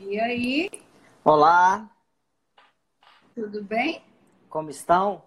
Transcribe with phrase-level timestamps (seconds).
[0.00, 0.70] E aí?
[1.24, 1.90] Olá.
[3.34, 4.00] Tudo bem?
[4.48, 5.24] Como estão?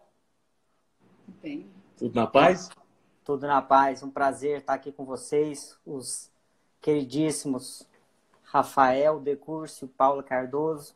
[1.42, 1.70] Bem.
[1.98, 2.70] Tudo na paz?
[3.26, 4.02] Tudo na paz.
[4.02, 6.32] Um prazer estar aqui com vocês, os
[6.80, 7.86] queridíssimos
[8.44, 10.96] Rafael Decurso e Paula Cardoso.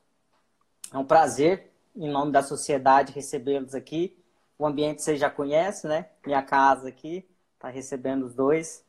[0.93, 4.17] É um prazer, em nome da sociedade, recebê-los aqui.
[4.57, 6.09] O ambiente você já conhece, né?
[6.25, 8.85] Minha casa aqui, está recebendo os dois.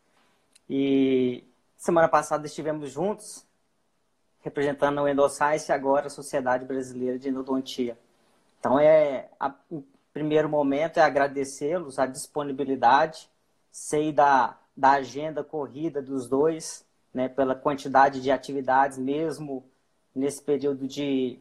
[0.71, 1.45] E
[1.77, 3.46] semana passada estivemos juntos
[4.47, 7.99] representando o Endoscience agora a Sociedade Brasileira de Endodontia.
[8.61, 13.29] Então, é, a, em primeiro momento, é agradecê-los a disponibilidade,
[13.73, 19.65] sei da, da agenda corrida dos dois, né, pela quantidade de atividades, mesmo
[20.15, 21.41] nesse período de,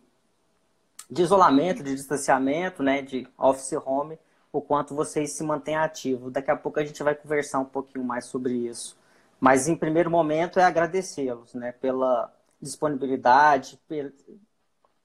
[1.08, 4.18] de isolamento, de distanciamento, né, de office home,
[4.52, 6.34] o quanto vocês se mantêm ativos.
[6.34, 8.98] Daqui a pouco a gente vai conversar um pouquinho mais sobre isso.
[9.40, 12.34] Mas, em primeiro momento, é agradecê-los né, pela
[12.66, 13.80] disponibilidade.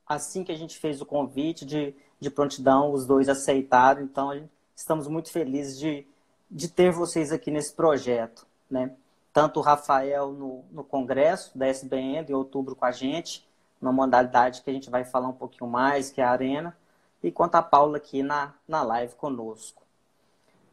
[0.07, 4.03] Assim que a gente fez o convite de, de prontidão, os dois aceitaram.
[4.03, 6.07] Então, estamos muito felizes de,
[6.51, 8.47] de ter vocês aqui nesse projeto.
[8.69, 8.93] Né?
[9.33, 13.49] Tanto o Rafael no, no congresso da SBN, em outubro, com a gente,
[13.81, 16.77] numa modalidade que a gente vai falar um pouquinho mais, que é a Arena,
[17.23, 19.83] e quanto a Paula aqui na, na live conosco.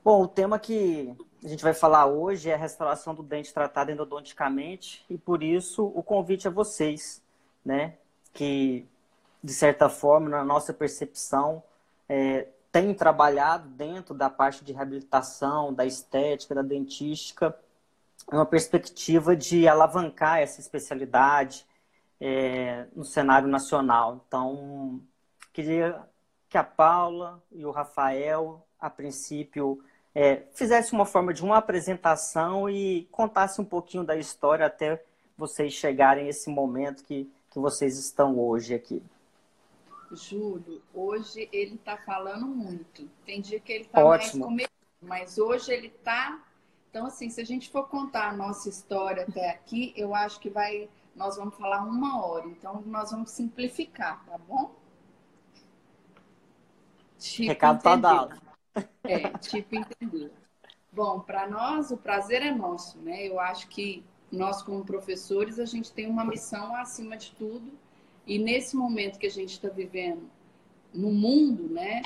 [0.04, 3.92] Bom, o tema que a gente vai falar hoje é a restauração do dente tratado
[3.92, 7.22] endodonticamente e por isso o convite a vocês,
[7.64, 7.96] né,
[8.34, 8.86] que
[9.44, 11.64] de certa forma na nossa percepção
[12.10, 17.58] é, tem trabalhado dentro da parte de reabilitação, da estética, da dentística,
[18.32, 21.66] uma perspectiva de alavancar essa especialidade
[22.20, 24.22] é, no cenário nacional.
[24.28, 25.02] Então,
[25.54, 26.02] queria
[26.50, 29.82] que a Paula e o Rafael, a princípio,
[30.20, 35.00] é, fizesse uma forma de uma apresentação e contasse um pouquinho da história até
[35.38, 39.04] vocês chegarem a esse momento que, que vocês estão hoje aqui.
[40.12, 43.08] Júlio, hoje ele está falando muito.
[43.28, 46.44] Tem dia que ele está mais comedido, mas hoje ele está.
[46.90, 50.50] Então, assim, se a gente for contar a nossa história até aqui, eu acho que
[50.50, 50.90] vai.
[51.16, 52.48] Nós vamos falar uma hora.
[52.48, 54.74] Então, nós vamos simplificar, tá bom?
[57.20, 58.47] Tipo, Recado está dado.
[59.04, 60.32] É, tipo, entender.
[60.92, 63.28] Bom, para nós o prazer é nosso, né?
[63.28, 67.72] Eu acho que nós, como professores, a gente tem uma missão acima de tudo.
[68.26, 70.30] E nesse momento que a gente está vivendo
[70.94, 72.02] no mundo, né?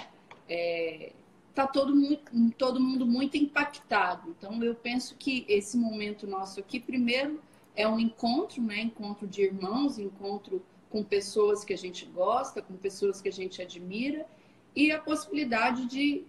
[0.48, 1.14] É,
[1.54, 4.30] tá todo, muito, todo mundo muito impactado.
[4.30, 7.42] Então, eu penso que esse momento nosso aqui, primeiro,
[7.76, 8.82] é um encontro, né?
[8.82, 13.62] Encontro de irmãos, encontro com pessoas que a gente gosta, com pessoas que a gente
[13.62, 14.26] admira,
[14.76, 16.26] e a possibilidade de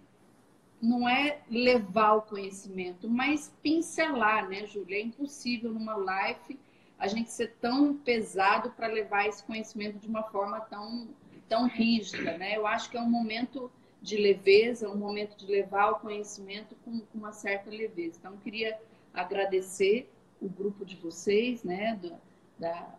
[0.83, 4.97] não é levar o conhecimento, mas pincelar, né, Júlia?
[4.97, 6.59] É impossível numa live
[6.99, 11.07] a gente ser tão pesado para levar esse conhecimento de uma forma tão,
[11.47, 12.57] tão rígida, né?
[12.57, 13.71] Eu acho que é um momento
[14.01, 18.17] de leveza, um momento de levar o conhecimento com, com uma certa leveza.
[18.19, 18.77] Então, eu queria
[19.13, 20.11] agradecer
[20.41, 22.19] o grupo de vocês, né, da,
[22.59, 22.95] da,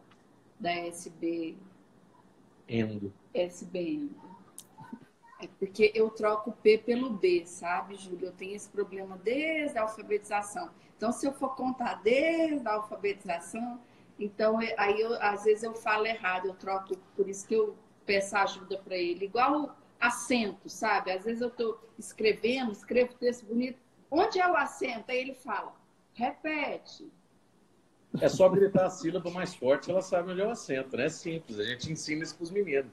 [0.59, 1.55] da SB...
[2.67, 3.13] Endo.
[3.35, 4.24] SB Endo
[5.45, 8.29] é porque eu troco o P pelo B, sabe, Júlio?
[8.29, 10.71] Eu tenho esse problema desde a alfabetização.
[10.97, 13.81] Então, se eu for contar desde a alfabetização,
[14.19, 18.37] então aí eu, às vezes eu falo errado, eu troco, por isso que eu peço
[18.37, 19.27] ajuda para ele.
[19.27, 21.11] Igual acento, sabe?
[21.11, 23.79] Às vezes eu estou escrevendo, escrevo texto bonito.
[24.11, 25.11] Onde é o acento?
[25.11, 25.75] Aí ele fala,
[26.13, 27.11] repete.
[28.21, 31.07] É só gritar a sílaba mais forte, ela sabe onde é o acento, né?
[31.07, 32.93] É simples, a gente ensina isso para os meninos.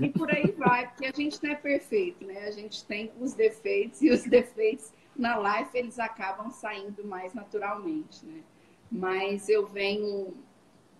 [0.00, 2.46] E por aí vai, porque a gente não é perfeito, né?
[2.46, 8.24] A gente tem os defeitos e os defeitos na live eles acabam saindo mais naturalmente,
[8.24, 8.42] né?
[8.90, 10.34] Mas eu venho,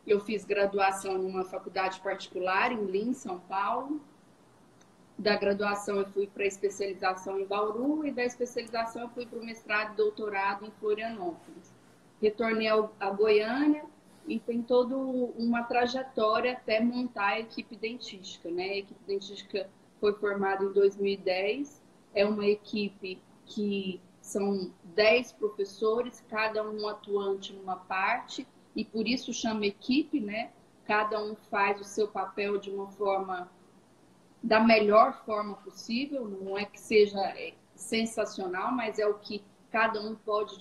[0.07, 4.01] eu fiz graduação numa faculdade particular em Lins, São Paulo.
[5.19, 9.45] Da graduação eu fui para especialização em Bauru e da especialização eu fui para o
[9.45, 11.73] mestrado e doutorado em Florianópolis.
[12.21, 13.85] Retornei a Goiânia,
[14.27, 18.51] e tem toda uma trajetória até montar a equipe dentística.
[18.51, 18.65] Né?
[18.65, 19.69] A equipe dentística
[20.01, 21.83] foi formada em 2010,
[22.15, 29.33] é uma equipe que são 10 professores, cada um atuante numa parte, e por isso
[29.33, 30.53] chama equipe, né?
[30.85, 33.51] Cada um faz o seu papel de uma forma,
[34.43, 40.01] da melhor forma possível, não é que seja é, sensacional, mas é o que cada
[40.01, 40.55] um pode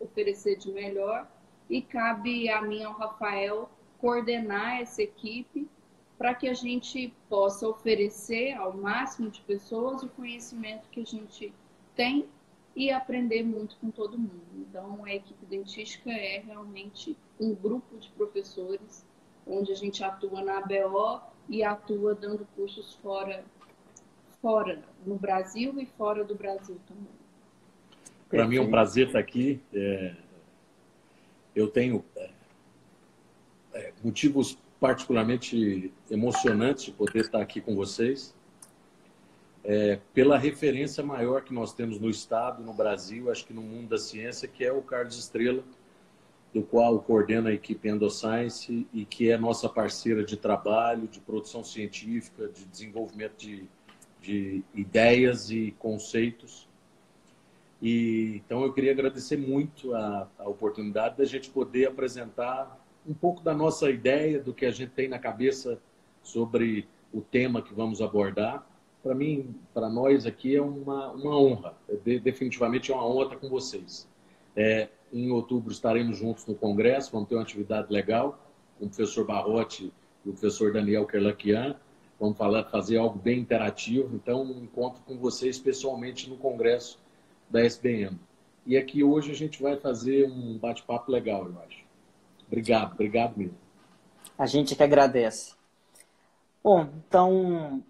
[0.00, 1.26] oferecer de melhor
[1.68, 3.68] e cabe a mim, ao Rafael,
[3.98, 5.68] coordenar essa equipe
[6.16, 11.52] para que a gente possa oferecer ao máximo de pessoas o conhecimento que a gente
[11.94, 12.26] tem
[12.74, 14.42] e aprender muito com todo mundo.
[14.56, 19.06] Então, a equipe dentística é realmente um grupo de professores
[19.46, 23.44] onde a gente atua na ABO e atua dando cursos fora,
[24.42, 27.18] fora no Brasil e fora do Brasil também.
[28.28, 29.60] Para mim é um prazer estar aqui.
[29.72, 30.14] É...
[31.58, 32.30] Eu tenho é,
[33.74, 38.32] é, motivos particularmente emocionantes de poder estar aqui com vocês.
[39.64, 43.88] É, pela referência maior que nós temos no Estado, no Brasil, acho que no mundo
[43.88, 45.64] da ciência, que é o Carlos Estrela,
[46.54, 51.64] do qual coordena a equipe Endoscience e que é nossa parceira de trabalho, de produção
[51.64, 53.68] científica, de desenvolvimento de,
[54.22, 56.67] de ideias e conceitos.
[57.80, 63.42] E, então, eu queria agradecer muito a, a oportunidade da gente poder apresentar um pouco
[63.42, 65.80] da nossa ideia, do que a gente tem na cabeça
[66.22, 68.66] sobre o tema que vamos abordar.
[69.02, 71.74] Para mim, para nós aqui, é uma, uma honra.
[71.88, 74.08] É, definitivamente é uma honra estar com vocês.
[74.56, 78.38] É, em outubro estaremos juntos no Congresso, vamos ter uma atividade legal
[78.78, 79.92] com o professor Barrote
[80.24, 81.76] e o professor Daniel Kerlakian.
[82.20, 84.14] Vamos falar, fazer algo bem interativo.
[84.16, 86.98] Então, um encontro com vocês pessoalmente no Congresso
[87.50, 88.18] da SBM.
[88.66, 91.84] E aqui hoje a gente vai fazer um bate-papo legal, eu acho.
[92.46, 93.56] Obrigado, obrigado mesmo.
[94.36, 95.54] A gente que agradece.
[96.62, 97.82] Bom, então,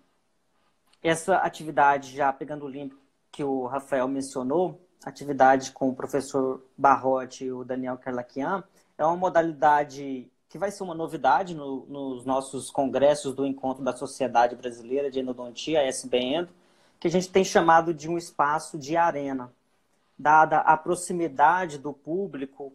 [1.03, 2.95] essa atividade, já pegando o link
[3.31, 8.63] que o Rafael mencionou, atividade com o professor Barrote e o Daniel Carlaquian,
[8.97, 13.95] é uma modalidade que vai ser uma novidade no, nos nossos congressos do Encontro da
[13.95, 16.53] Sociedade Brasileira de Endodontia, SBENDO,
[16.99, 19.53] que a gente tem chamado de um espaço de arena,
[20.19, 22.73] dada a proximidade do público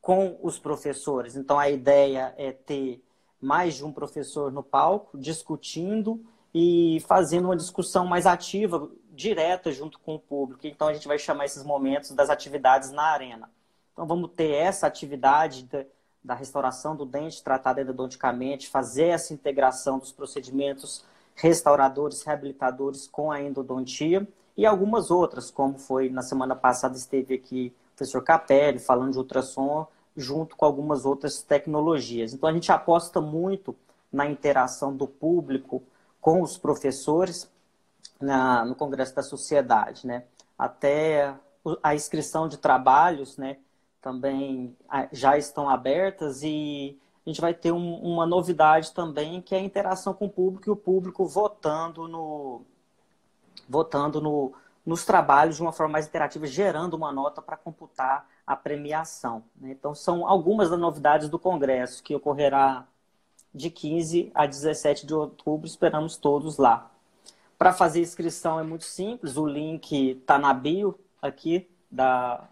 [0.00, 1.34] com os professores.
[1.34, 3.02] Então, a ideia é ter
[3.40, 6.24] mais de um professor no palco, discutindo
[6.54, 10.66] e fazendo uma discussão mais ativa direta junto com o público.
[10.66, 13.50] Então a gente vai chamar esses momentos das atividades na arena.
[13.92, 15.86] Então vamos ter essa atividade de,
[16.22, 21.04] da restauração do dente tratado endodonticamente, fazer essa integração dos procedimentos
[21.36, 27.72] restauradores, reabilitadores com a endodontia e algumas outras, como foi na semana passada esteve aqui
[27.92, 29.86] o professor Capelli falando de ultrassom
[30.16, 32.32] junto com algumas outras tecnologias.
[32.32, 33.76] Então a gente aposta muito
[34.10, 35.82] na interação do público
[36.20, 37.50] com os professores
[38.18, 40.24] na, no Congresso da Sociedade, né?
[40.58, 41.34] Até
[41.82, 43.58] a inscrição de trabalhos, né?
[44.00, 44.74] Também
[45.12, 49.62] já estão abertas e a gente vai ter um, uma novidade também que é a
[49.62, 52.62] interação com o público e o público votando no
[53.68, 54.52] votando no,
[54.84, 59.42] nos trabalhos de uma forma mais interativa, gerando uma nota para computar a premiação.
[59.56, 59.72] Né?
[59.72, 62.86] Então, são algumas das novidades do Congresso, que ocorrerá
[63.52, 65.66] de 15 a 17 de outubro.
[65.66, 66.90] Esperamos todos lá.
[67.58, 72.46] Para fazer inscrição é muito simples, o link está na bio aqui da,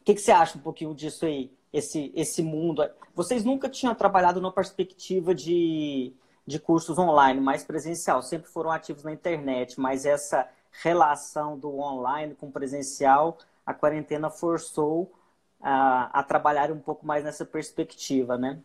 [0.00, 1.48] o que, que você acha um pouquinho disso aí?
[1.72, 2.88] esse, esse mundo.
[3.14, 6.12] Vocês nunca tinham trabalhado numa perspectiva de,
[6.46, 10.48] de cursos online, mais presencial, sempre foram ativos na internet, mas essa
[10.82, 15.12] relação do online com presencial, a quarentena forçou
[15.60, 18.58] a, a trabalhar um pouco mais nessa perspectiva, né?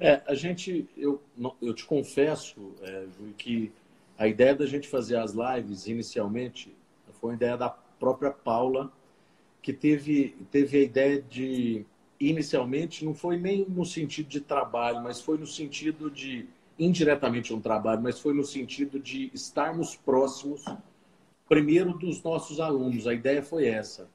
[0.00, 1.22] É, a gente, eu,
[1.62, 3.72] eu te confesso, é, que
[4.18, 6.74] a ideia da gente fazer as lives inicialmente
[7.20, 8.92] foi uma ideia da própria Paula,
[9.62, 11.86] que teve, teve a ideia de,
[12.18, 16.46] inicialmente, não foi nem no sentido de trabalho, mas foi no sentido de,
[16.78, 20.64] indiretamente um trabalho, mas foi no sentido de estarmos próximos,
[21.48, 23.06] primeiro, dos nossos alunos.
[23.06, 24.08] A ideia foi essa.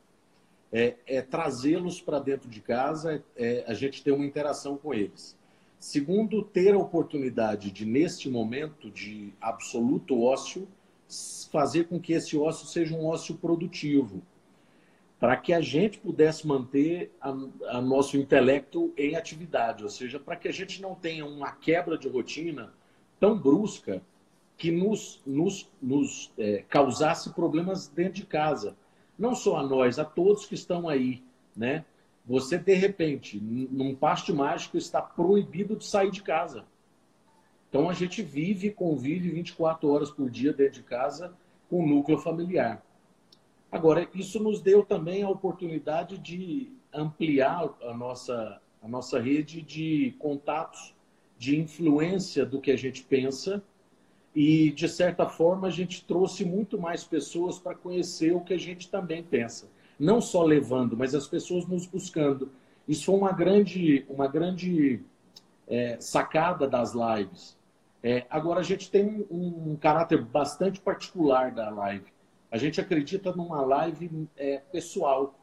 [0.71, 5.35] É, é trazê-los para dentro de casa, é, a gente ter uma interação com eles.
[5.79, 10.67] Segundo, ter a oportunidade de, neste momento de absoluto ócio,
[11.51, 14.21] fazer com que esse ócio seja um ócio produtivo
[15.19, 20.47] para que a gente pudesse manter a, nosso intelecto em atividade, ou seja, para que
[20.47, 22.73] a gente não tenha uma quebra de rotina
[23.19, 24.01] tão brusca
[24.57, 28.77] que nos, nos, nos é, causasse problemas dentro de casa.
[29.17, 31.21] não só a nós, a todos que estão aí,
[31.55, 31.83] né?
[32.25, 36.63] Você, de repente, num paste mágico, está proibido de sair de casa.
[37.67, 41.33] Então, a gente vive, convive 24 horas por dia dentro de casa
[41.69, 42.83] com o núcleo familiar.
[43.71, 50.15] Agora, isso nos deu também a oportunidade de ampliar a nossa, a nossa rede de
[50.19, 50.95] contatos,
[51.37, 53.63] de influência do que a gente pensa
[54.35, 58.59] e, de certa forma, a gente trouxe muito mais pessoas para conhecer o que a
[58.59, 59.69] gente também pensa.
[59.99, 62.51] Não só levando, mas as pessoas nos buscando.
[62.87, 65.01] Isso foi uma grande, uma grande
[65.67, 67.57] é, sacada das lives.
[68.01, 72.05] É, agora, a gente tem um, um, caráter bastante particular da live.
[72.51, 75.35] A gente acredita numa live é, pessoal.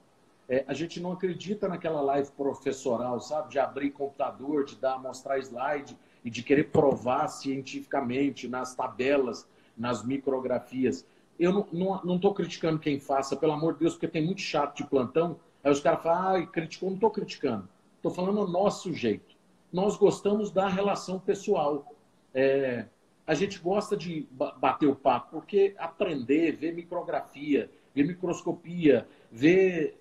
[0.48, 3.50] É, a gente não acredita naquela live professoral, sabe?
[3.50, 10.04] De abrir computador, de dar, mostrar slide e de querer provar cientificamente nas tabelas, nas
[10.04, 11.06] micrografias.
[11.38, 14.84] Eu não estou criticando quem faça, pelo amor de Deus, porque tem muito chato de
[14.84, 15.38] plantão.
[15.62, 17.68] Aí os caras falam, ah, criticou, não estou criticando.
[17.96, 19.36] Estou falando o nosso jeito.
[19.72, 21.92] Nós gostamos da relação pessoal.
[22.32, 22.86] É,
[23.26, 30.00] a gente gosta de bater o papo, porque aprender, ver micrografia, ver microscopia, ver.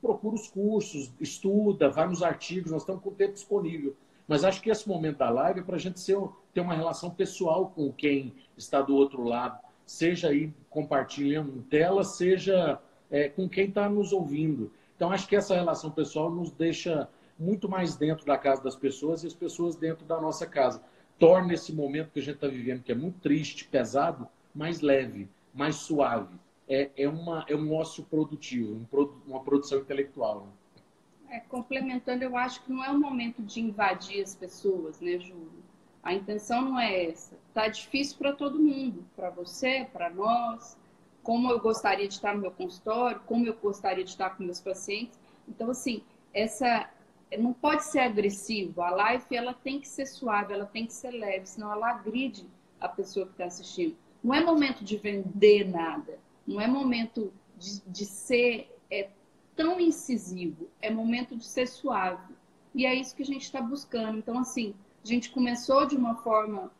[0.00, 3.94] Procura os cursos, estuda, vai nos artigos, nós estamos com o tempo disponível.
[4.26, 6.16] Mas acho que esse momento da live é para a gente ser,
[6.54, 12.80] ter uma relação pessoal com quem está do outro lado, seja aí compartilhando tela, seja
[13.10, 14.72] é, com quem está nos ouvindo.
[14.96, 19.22] Então, acho que essa relação pessoal nos deixa muito mais dentro da casa das pessoas
[19.22, 20.80] e as pessoas dentro da nossa casa.
[21.18, 25.28] Torna esse momento que a gente está vivendo, que é muito triste, pesado, mais leve,
[25.52, 26.34] mais suave.
[26.68, 30.46] É, é, uma, é um ócio produtivo, um, uma produção intelectual.
[30.46, 31.36] Né?
[31.36, 35.64] É, complementando, eu acho que não é o momento de invadir as pessoas, né, Júlio?
[36.02, 37.36] A intenção não é essa.
[37.54, 40.76] Tá difícil para todo mundo, para você, para nós.
[41.22, 44.60] Como eu gostaria de estar no meu consultório, como eu gostaria de estar com meus
[44.60, 45.18] pacientes.
[45.48, 46.02] Então, assim,
[46.34, 46.90] essa
[47.38, 48.82] não pode ser agressivo.
[48.82, 52.46] A live ela tem que ser suave, ela tem que ser leve, senão ela agride
[52.80, 53.96] a pessoa que está assistindo.
[54.22, 56.18] Não é momento de vender nada.
[56.46, 59.08] Não é momento de, de ser é,
[59.56, 62.34] tão incisivo, é momento de ser suave.
[62.74, 64.18] E é isso que a gente está buscando.
[64.18, 66.70] Então, assim, a gente começou de uma forma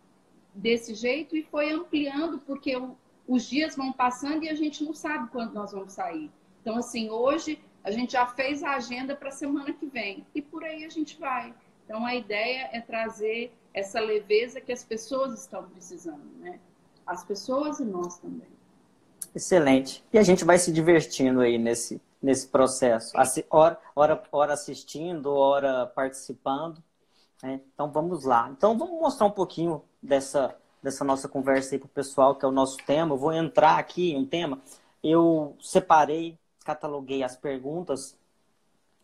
[0.54, 2.74] desse jeito e foi ampliando, porque
[3.26, 6.30] os dias vão passando e a gente não sabe quando nós vamos sair.
[6.60, 10.40] Então, assim, hoje a gente já fez a agenda para a semana que vem e
[10.40, 11.54] por aí a gente vai.
[11.84, 16.58] Então, a ideia é trazer essa leveza que as pessoas estão precisando, né?
[17.06, 18.48] As pessoas e nós também.
[19.34, 20.02] Excelente.
[20.10, 23.12] E a gente vai se divertindo aí nesse, nesse processo.
[23.50, 26.82] Hora, hora, hora assistindo, hora participando.
[27.42, 27.60] Né?
[27.74, 28.48] Então vamos lá.
[28.50, 32.48] Então vamos mostrar um pouquinho dessa, dessa nossa conversa aí para o pessoal, que é
[32.48, 33.12] o nosso tema.
[33.12, 34.62] Eu vou entrar aqui em um tema.
[35.02, 38.16] Eu separei, cataloguei as perguntas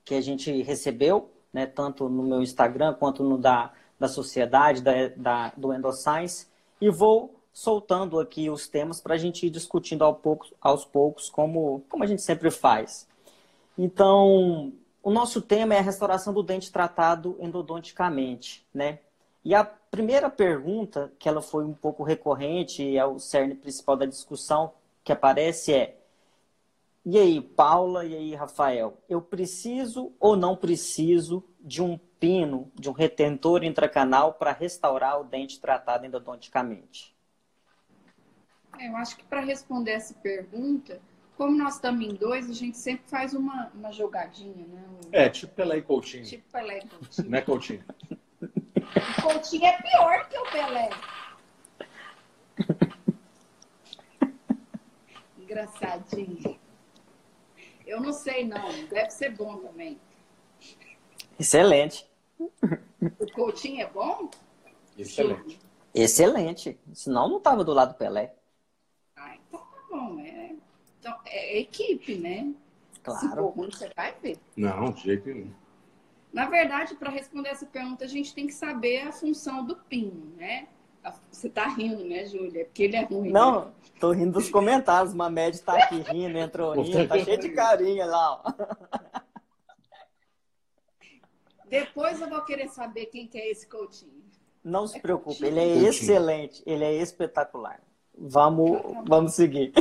[0.05, 5.09] que a gente recebeu, né, tanto no meu Instagram quanto no da, da sociedade, da,
[5.17, 6.47] da, do Endoscience,
[6.81, 11.29] e vou soltando aqui os temas para a gente ir discutindo ao pouco, aos poucos,
[11.29, 13.07] como, como a gente sempre faz.
[13.77, 19.01] Então, o nosso tema é a restauração do dente tratado endodonticamente, né?
[19.45, 23.97] E a primeira pergunta, que ela foi um pouco recorrente e é o cerne principal
[23.97, 26.00] da discussão que aparece é:
[27.13, 32.89] E aí, Paula, e aí, Rafael, eu preciso ou não preciso de um pino, de
[32.89, 37.13] um retentor intracanal para restaurar o dente tratado endodonticamente?
[38.79, 41.01] Eu acho que para responder essa pergunta,
[41.37, 44.85] como nós estamos em dois, a gente sempre faz uma, uma jogadinha, né?
[45.11, 46.25] É, tipo Pelé e Coutinho.
[46.25, 47.29] Tipo Pelé e Coutinho.
[47.29, 47.85] Não é Coutinho?
[48.41, 48.47] O
[49.21, 50.91] Coutinho é pior que o Pelé.
[55.43, 56.60] Engraçadinho.
[57.91, 58.87] Eu não sei, não.
[58.87, 60.01] Deve ser bom também.
[61.37, 62.09] Excelente.
[62.39, 64.31] O Coutinho é bom?
[64.97, 65.59] Excelente.
[65.93, 66.79] Excelente.
[66.95, 68.33] Senão não estava do lado do Pelé.
[69.17, 70.21] Ah, então tá bom.
[70.21, 70.55] É
[71.01, 72.55] então, é equipe, né?
[73.03, 73.21] Claro.
[73.21, 74.39] Se for ruim, você vai ver.
[74.57, 75.53] Não, de jeito nenhum.
[76.33, 80.33] Na verdade, para responder essa pergunta, a gente tem que saber a função do pino,
[80.37, 80.69] né?
[81.31, 82.65] Você tá rindo, né, Júlia?
[82.67, 83.31] Porque ele é ruim.
[83.31, 83.73] Não, né?
[83.99, 85.15] tô rindo dos comentários.
[85.15, 88.53] Uma média tá aqui rindo, entrou rindo, tá cheio de carinha lá, ó.
[91.69, 94.21] Depois eu vou querer saber quem que é esse Coutinho.
[94.63, 95.49] Não se é preocupe, Coutinho.
[95.49, 95.89] ele é Coutinho.
[95.89, 97.81] excelente, ele é espetacular.
[98.19, 99.73] Vamos, vamos seguir.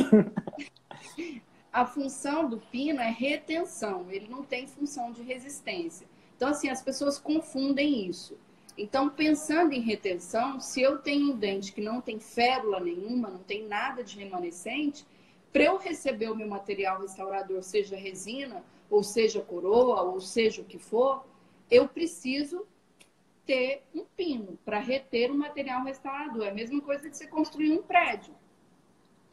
[1.72, 6.06] A função do pino é retenção, ele não tem função de resistência.
[6.36, 8.36] Então, assim, as pessoas confundem isso.
[8.82, 13.40] Então, pensando em retenção, se eu tenho um dente que não tem férula nenhuma, não
[13.40, 15.06] tem nada de remanescente,
[15.52, 20.64] para eu receber o meu material restaurador, seja resina, ou seja coroa, ou seja o
[20.64, 21.26] que for,
[21.70, 22.66] eu preciso
[23.44, 26.46] ter um pino para reter o material restaurador.
[26.46, 28.34] É a mesma coisa que você construir um prédio.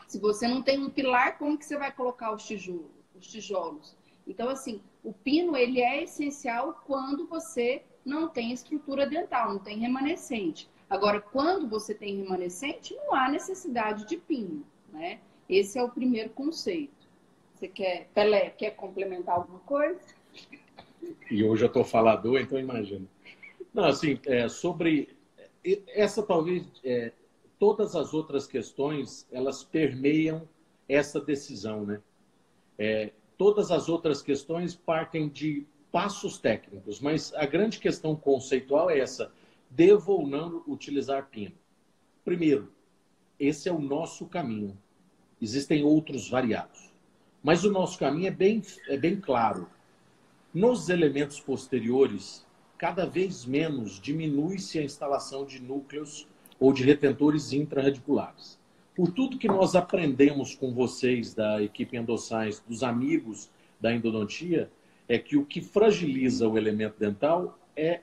[0.10, 2.92] Se você não tem um pilar, como que você vai colocar os tijolos?
[3.16, 3.96] Os tijolos?
[4.28, 9.78] Então, assim, o pino ele é essencial quando você não tem estrutura dental, não tem
[9.78, 10.70] remanescente.
[10.90, 15.20] Agora, quando você tem remanescente, não há necessidade de pino, né?
[15.50, 17.08] Esse é o primeiro conceito.
[17.54, 20.00] Você quer, Pelé, quer complementar alguma coisa?
[21.30, 23.06] E hoje eu estou falador, então imagina.
[23.74, 25.10] Não, assim, é, sobre
[25.90, 27.12] essa talvez é,
[27.60, 30.48] todas as outras questões elas permeiam
[30.88, 32.02] essa decisão, né?
[32.78, 39.00] É, todas as outras questões partem de passos técnicos, mas a grande questão conceitual é
[39.00, 39.32] essa:
[39.70, 41.56] devo ou não utilizar pino?
[42.24, 42.72] Primeiro,
[43.40, 44.78] esse é o nosso caminho.
[45.42, 46.92] Existem outros variados,
[47.44, 49.70] mas o nosso caminho é bem, é bem claro.
[50.54, 52.46] Nos elementos posteriores,
[52.78, 56.28] cada vez menos diminui-se a instalação de núcleos
[56.60, 58.58] ou de retentores intraradiculares.
[58.96, 64.72] Por tudo que nós aprendemos com vocês da equipe Endosscience, dos amigos da endodontia,
[65.08, 68.02] é que o que fragiliza o elemento dental é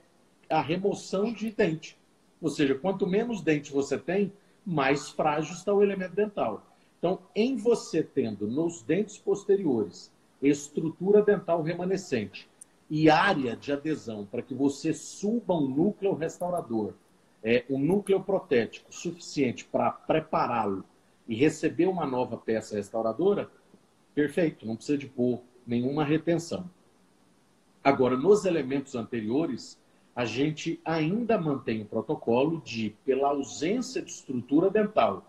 [0.48, 1.98] a remoção de dente.
[2.40, 4.32] Ou seja, quanto menos dente você tem,
[4.64, 6.64] mais frágil está o elemento dental.
[6.98, 12.48] Então, em você tendo nos dentes posteriores estrutura dental remanescente
[12.90, 16.92] e área de adesão para que você suba um núcleo restaurador,
[17.42, 20.84] é, um núcleo protético suficiente para prepará-lo
[21.26, 23.50] e receber uma nova peça restauradora,
[24.14, 26.68] perfeito, não precisa de pôr nenhuma retenção.
[27.84, 29.78] Agora, nos elementos anteriores,
[30.16, 35.22] a gente ainda mantém o protocolo de, pela ausência de estrutura dental,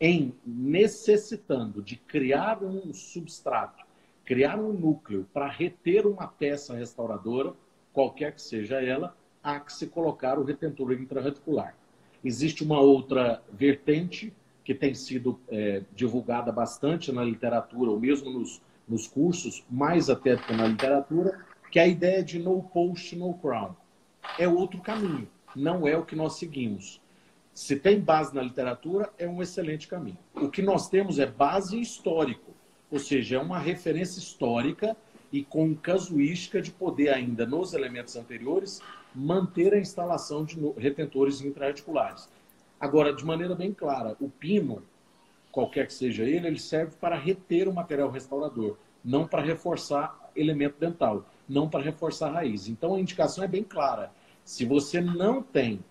[0.00, 3.84] em necessitando de criar um substrato,
[4.24, 7.54] criar um núcleo para reter uma peça restauradora,
[7.92, 11.76] qualquer que seja ela, há que se colocar o retentor intraradicular.
[12.24, 14.32] Existe uma outra vertente
[14.64, 20.34] que tem sido é, divulgada bastante na literatura, ou mesmo nos, nos cursos, mais até
[20.34, 23.74] do que na literatura, que é a ideia de no post, no crown.
[24.38, 27.00] É outro caminho, não é o que nós seguimos.
[27.54, 30.18] Se tem base na literatura, é um excelente caminho.
[30.34, 32.52] O que nós temos é base histórico,
[32.90, 34.96] ou seja, é uma referência histórica
[35.32, 38.80] e com casuística de poder ainda, nos elementos anteriores,
[39.14, 42.28] manter a instalação de retentores intraarticulares.
[42.80, 44.82] Agora, de maneira bem clara, o pino,
[45.52, 50.76] qualquer que seja ele, ele serve para reter o material restaurador, não para reforçar elemento
[50.78, 52.68] dental não para reforçar a raiz.
[52.68, 54.12] Então a indicação é bem clara.
[54.44, 55.84] Se você não tem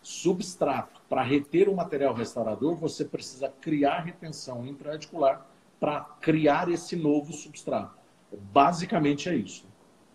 [0.00, 5.46] substrato para reter o material restaurador, você precisa criar retenção intraarticular
[5.78, 7.98] para criar esse novo substrato.
[8.52, 9.66] Basicamente é isso.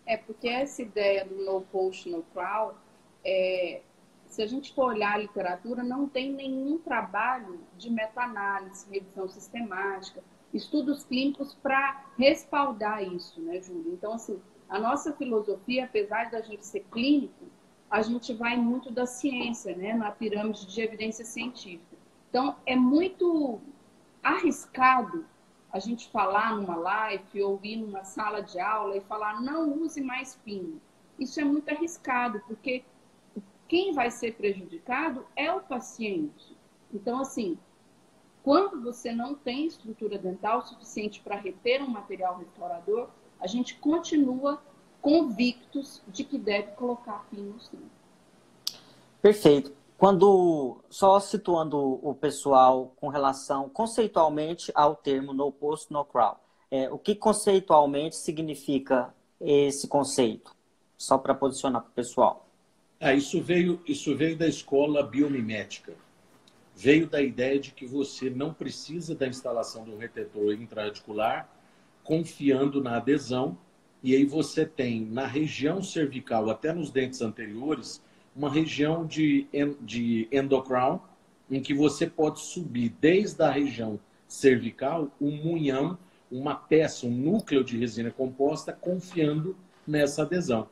[0.06, 2.74] É porque essa ideia do no post, no crawl,
[3.24, 3.82] é,
[4.28, 10.22] se a gente for olhar a literatura, não tem nenhum trabalho de meta-análise, revisão sistemática,
[10.54, 13.92] estudos clínicos para respaldar isso, né, Júlio?
[13.92, 17.46] Então, assim, a nossa filosofia, apesar da gente ser clínico,
[17.90, 19.94] a gente vai muito da ciência, né?
[19.94, 21.96] Na pirâmide de evidência científica.
[22.28, 23.60] Então, é muito
[24.22, 25.24] arriscado
[25.72, 30.34] a gente falar numa live, ouvir numa sala de aula e falar não use mais
[30.34, 30.80] pino.
[31.18, 32.84] Isso é muito arriscado, porque
[33.68, 36.56] quem vai ser prejudicado é o paciente.
[36.92, 37.58] Então, assim,
[38.42, 44.62] quando você não tem estrutura dental suficiente para reter um material restaurador, a gente continua
[45.00, 47.78] convictos de que deve colocar pino sim.
[49.22, 49.72] Perfeito.
[49.96, 56.38] Quando, só situando o pessoal com relação conceitualmente ao termo no post, no crowd,
[56.70, 60.54] é, o que conceitualmente significa esse conceito?
[60.98, 62.46] Só para posicionar para o pessoal.
[63.00, 65.94] Ah, isso, veio, isso veio da escola biomimética.
[66.74, 71.48] Veio da ideia de que você não precisa da instalação do retentor intraarticular
[72.06, 73.58] confiando na adesão,
[74.02, 78.00] e aí você tem na região cervical, até nos dentes anteriores,
[78.34, 79.48] uma região de,
[79.80, 81.00] de endocrown,
[81.50, 85.98] em que você pode subir desde a região cervical um munhão,
[86.30, 90.68] uma peça, um núcleo de resina composta, confiando nessa adesão.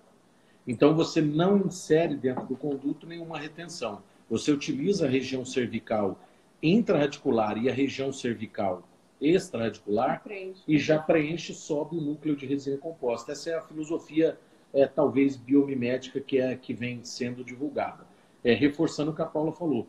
[0.66, 4.02] Então você não insere dentro do conduto nenhuma retenção.
[4.30, 6.18] Você utiliza a região cervical
[6.62, 8.82] intraradicular e a região cervical
[9.28, 10.22] extraradicular
[10.66, 13.32] e já preenche, sobe o núcleo de resina composta.
[13.32, 14.38] Essa é a filosofia,
[14.72, 18.06] é, talvez, biomimética que, é, que vem sendo divulgada.
[18.42, 19.86] É, reforçando o que a Paula falou.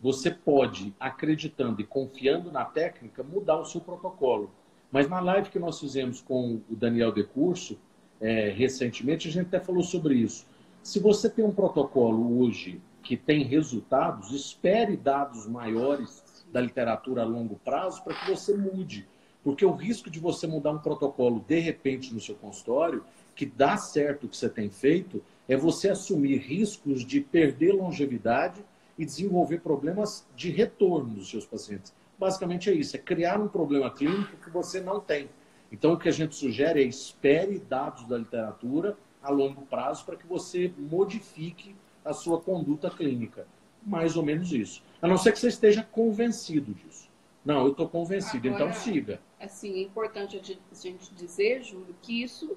[0.00, 4.50] você pode, acreditando e confiando na técnica, mudar o seu protocolo.
[4.90, 7.78] Mas na live que nós fizemos com o Daniel Decurso,
[8.20, 10.46] é, recentemente, a gente até falou sobre isso.
[10.82, 17.24] Se você tem um protocolo hoje que tem resultados, espere dados maiores da literatura a
[17.24, 19.06] longo prazo para que você mude.
[19.42, 23.76] Porque o risco de você mudar um protocolo de repente no seu consultório, que dá
[23.76, 28.64] certo o que você tem feito, é você assumir riscos de perder longevidade
[28.98, 31.94] e desenvolver problemas de retorno dos seus pacientes.
[32.18, 35.30] Basicamente é isso, é criar um problema clínico que você não tem.
[35.70, 40.16] Então o que a gente sugere é espere dados da literatura a longo prazo para
[40.16, 43.46] que você modifique a sua conduta clínica.
[43.82, 44.82] Mais ou menos isso.
[45.00, 47.08] A não ser que você esteja convencido disso.
[47.44, 49.20] Não, eu estou convencido, então Agora, então siga.
[49.40, 52.56] Assim, é importante a gente dizer, Júlio, que isso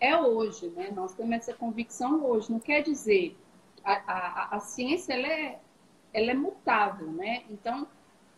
[0.00, 0.92] é hoje, né?
[0.94, 2.50] Nós temos essa convicção hoje.
[2.50, 3.36] Não quer dizer
[3.86, 5.60] a, a, a ciência ela é,
[6.12, 7.44] ela é mutável, né?
[7.48, 7.86] Então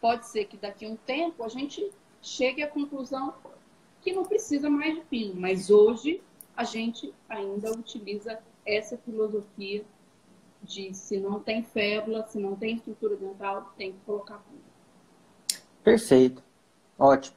[0.01, 3.35] pode ser que daqui a um tempo a gente chegue à conclusão
[4.01, 6.23] que não precisa mais de pino, mas hoje
[6.57, 9.85] a gente ainda utiliza essa filosofia
[10.63, 14.63] de se não tem fébula, se não tem estrutura dental, tem que colocar pino.
[15.83, 16.43] Perfeito,
[16.99, 17.37] ótimo.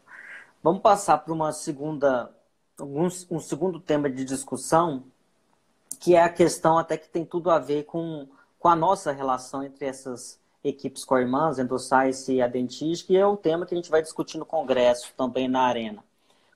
[0.63, 2.35] Vamos passar para uma segunda,
[2.79, 5.03] um, um segundo tema de discussão,
[5.99, 8.27] que é a questão até que tem tudo a ver com,
[8.59, 13.37] com a nossa relação entre essas equipes co-irmãs, Endoscience e a dentística, e é o
[13.37, 16.03] tema que a gente vai discutir no congresso também na arena.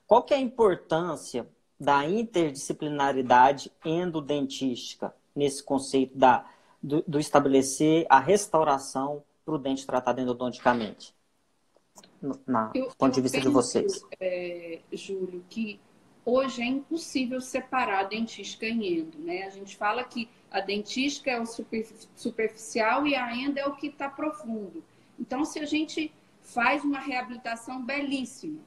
[0.06, 1.48] Qual que é a importância
[1.78, 6.46] da interdisciplinaridade endodentística nesse conceito da,
[6.86, 11.12] do, do estabelecer a restauração para o dente tratado endodonticamente?
[12.46, 14.02] Na, do ponto de vista penso, de vocês.
[14.20, 15.80] É, Júlio, que
[16.24, 19.18] hoje é impossível separar a dentística em endo.
[19.18, 19.42] Né?
[19.42, 21.46] A gente fala que a dentística é o
[22.14, 24.84] superficial e a endo é o que está profundo.
[25.18, 28.60] Então, se a gente faz uma reabilitação belíssima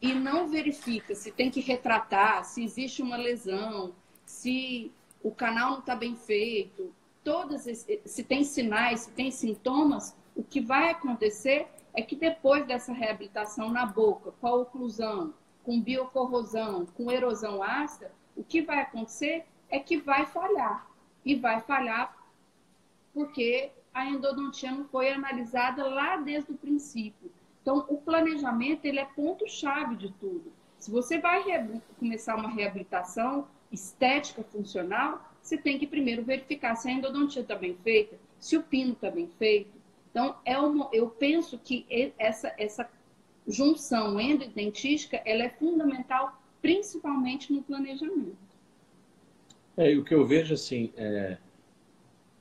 [0.00, 3.92] e não verifica se tem que retratar, se existe uma lesão,
[4.24, 6.92] se o canal não está bem feito,
[7.24, 12.92] todas se tem sinais, se tem sintomas, o que vai acontecer é que depois dessa
[12.92, 15.32] reabilitação na boca, com a oclusão,
[15.64, 20.86] com biocorrosão, com erosão ácida, o que vai acontecer é que vai falhar.
[21.24, 22.14] E vai falhar
[23.14, 27.32] porque a endodontia não foi analisada lá desde o princípio.
[27.62, 30.52] Então, o planejamento ele é ponto-chave de tudo.
[30.78, 31.42] Se você vai
[31.98, 37.76] começar uma reabilitação estética funcional, você tem que primeiro verificar se a endodontia está bem
[37.84, 39.70] feita, se o pino está bem feito.
[40.10, 41.84] Então, é uma, eu penso que
[42.18, 42.88] essa, essa
[43.46, 48.38] junção endodentística ela é fundamental, principalmente no planejamento.
[49.76, 51.36] É, e o que eu vejo assim, é...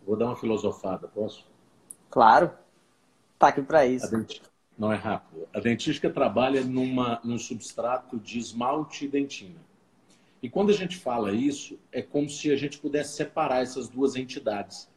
[0.05, 1.45] vou dar uma filosofada, posso?
[2.09, 2.51] Claro,
[3.37, 4.09] tá aqui para isso.
[4.77, 5.45] Não é rápido.
[5.53, 9.59] A dentística trabalha numa, num substrato de esmalte e dentina.
[10.43, 14.15] E quando a gente fala isso, é como se a gente pudesse separar essas duas
[14.15, 14.87] entidades.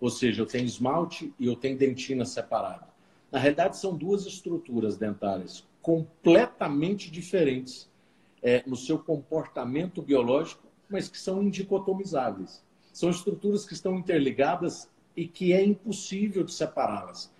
[0.00, 2.86] Ou seja, eu tenho esmalte e eu tenho dentina separado.
[3.30, 7.88] Na realidade, são duas estruturas dentárias completamente diferentes
[8.42, 12.64] é, no seu comportamento biológico, mas que são indicotomizáveis.
[12.92, 17.32] São estruturas que estão interligadas e que é impossível de separá-las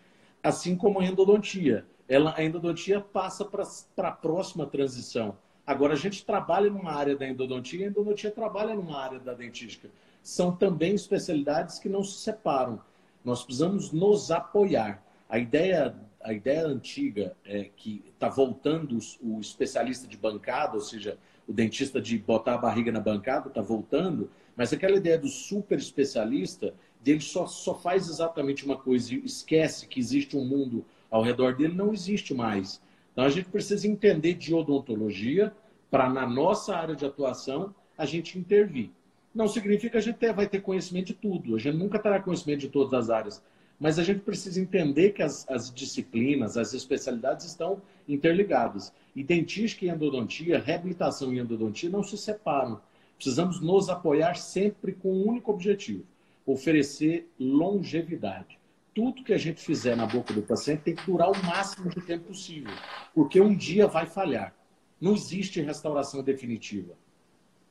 [0.44, 1.86] assim como a endodontia.
[2.06, 5.38] Ela, a endodontia passa para a próxima transição.
[5.66, 9.32] Agora, a gente trabalha numa área da endodontia e a endodontia trabalha numa área da
[9.32, 9.88] dentística.
[10.22, 12.80] São também especialidades que não se separam.
[13.24, 15.02] Nós precisamos nos apoiar.
[15.28, 21.18] A ideia, a ideia antiga é que está voltando o especialista de bancada, ou seja,
[21.48, 25.78] o dentista de botar a barriga na bancada, está voltando, mas aquela ideia do super
[25.78, 31.22] especialista dele só, só faz exatamente uma coisa e esquece que existe um mundo ao
[31.22, 32.80] redor dele, não existe mais.
[33.14, 35.54] Então a gente precisa entender de odontologia
[35.88, 38.90] para, na nossa área de atuação, a gente intervir.
[39.32, 42.60] Não significa que a gente vai ter conhecimento de tudo, a gente nunca terá conhecimento
[42.60, 43.42] de todas as áreas,
[43.78, 48.92] mas a gente precisa entender que as, as disciplinas, as especialidades estão interligadas.
[49.14, 52.80] E dentística e endodontia, reabilitação e endodontia não se separam.
[53.16, 56.04] Precisamos nos apoiar sempre com um único objetivo:
[56.44, 58.58] oferecer longevidade.
[58.94, 62.00] Tudo que a gente fizer na boca do paciente tem que durar o máximo de
[62.00, 62.72] tempo possível,
[63.12, 64.54] porque um dia vai falhar.
[65.00, 66.94] Não existe restauração definitiva.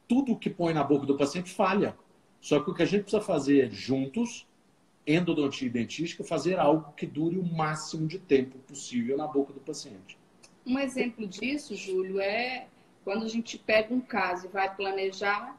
[0.08, 1.96] Tudo que põe na boca do paciente falha.
[2.42, 4.46] Só que o que a gente precisa fazer juntos,
[5.08, 9.62] endodontia e dentística, fazer algo que dure o máximo de tempo possível na boca do
[9.62, 10.18] paciente.
[10.66, 12.68] Um exemplo disso, Júlio, é
[13.06, 15.58] quando a gente pega um caso e vai planejar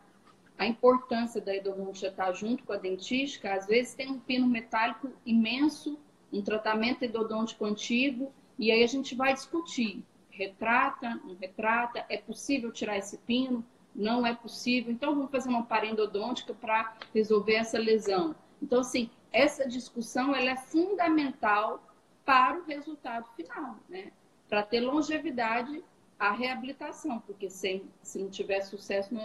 [0.56, 5.10] a importância da endodontia estar junto com a dentística, às vezes tem um pino metálico
[5.26, 5.98] imenso
[6.34, 10.04] um tratamento endodôntico antigo, e aí a gente vai discutir.
[10.30, 13.64] Retrata, não retrata, é possível tirar esse pino?
[13.94, 14.92] Não é possível.
[14.92, 18.34] Então, vamos fazer uma parendodôntica para resolver essa lesão.
[18.60, 21.80] Então, assim, essa discussão ela é fundamental
[22.24, 24.10] para o resultado final, né?
[24.48, 25.84] Para ter longevidade
[26.18, 29.20] a reabilitação, porque se, se não tiver sucesso no,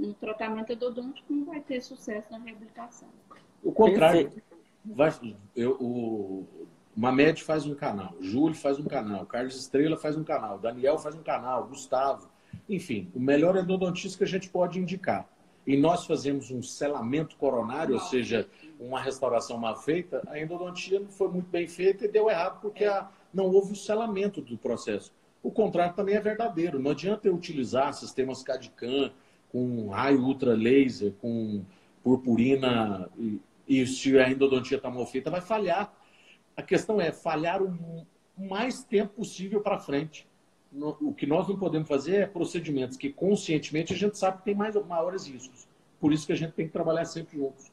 [0.00, 3.08] no tratamento endodôntico, não vai ter sucesso na reabilitação.
[3.62, 4.32] O contrário.
[4.82, 5.12] Vai,
[5.54, 6.46] eu, o
[6.96, 11.14] Mamed faz um canal, Júlio faz um canal, Carlos Estrela faz um canal, Daniel faz
[11.14, 12.30] um canal, Gustavo.
[12.68, 15.28] Enfim, o melhor endodontista que a gente pode indicar.
[15.66, 21.10] E nós fazemos um selamento coronário, ou seja, uma restauração mal feita, a endodontia não
[21.10, 25.12] foi muito bem feita e deu errado porque a, não houve o selamento do processo.
[25.42, 26.78] O contrário também é verdadeiro.
[26.78, 29.12] Não adianta eu utilizar sistemas CAD-CAM
[29.50, 31.62] com raio ultra laser, com
[32.02, 35.92] purpurina e, e se a endodontia está mal feita, vai falhar.
[36.56, 40.26] A questão é falhar o mais tempo possível para frente.
[41.00, 44.54] O que nós não podemos fazer é procedimentos que conscientemente a gente sabe que tem
[44.54, 45.66] mais, maiores riscos.
[46.00, 47.70] Por isso que a gente tem que trabalhar sempre juntos.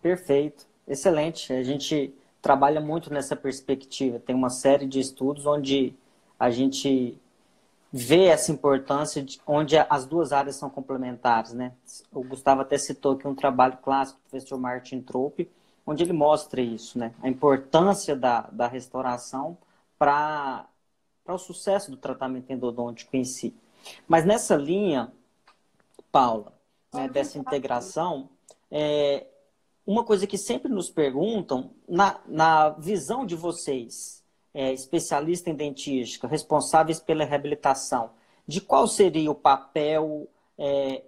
[0.00, 0.66] Perfeito.
[0.86, 1.52] Excelente.
[1.52, 4.18] A gente trabalha muito nessa perspectiva.
[4.18, 5.94] Tem uma série de estudos onde
[6.38, 7.18] a gente
[7.96, 11.72] vê essa importância de onde as duas áreas são complementares, né?
[12.10, 15.48] O Gustavo até citou aqui um trabalho clássico do professor Martin Trope,
[15.86, 17.14] onde ele mostra isso, né?
[17.22, 19.56] A importância da, da restauração
[19.96, 20.66] para
[21.28, 23.54] o sucesso do tratamento endodôntico em si.
[24.08, 25.12] Mas nessa linha,
[26.10, 26.52] Paula,
[26.92, 28.28] né, dessa integração,
[28.72, 29.24] é,
[29.86, 34.23] uma coisa que sempre nos perguntam, na, na visão de vocês,
[34.54, 38.12] é, especialista em dentística, responsáveis pela reabilitação,
[38.46, 41.02] de qual seria o papel, é,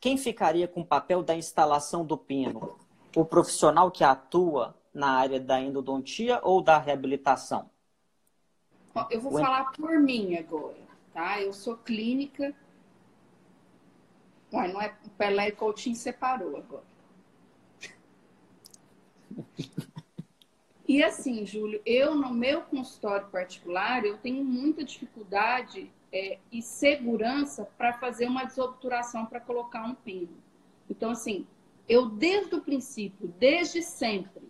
[0.00, 2.78] quem ficaria com o papel da instalação do pino?
[3.16, 7.68] O profissional que atua na área da endodontia ou da reabilitação?
[9.10, 10.76] Eu vou o falar por mim agora,
[11.12, 11.40] tá?
[11.40, 12.54] Eu sou clínica.
[14.52, 16.84] Ué, não é Pelé e Coutinho separou agora.
[20.94, 27.68] E assim, Júlio, eu no meu consultório particular, eu tenho muita dificuldade é, e segurança
[27.76, 30.36] para fazer uma desobturação para colocar um pino.
[30.88, 31.48] Então, assim,
[31.88, 34.44] eu desde o princípio, desde sempre,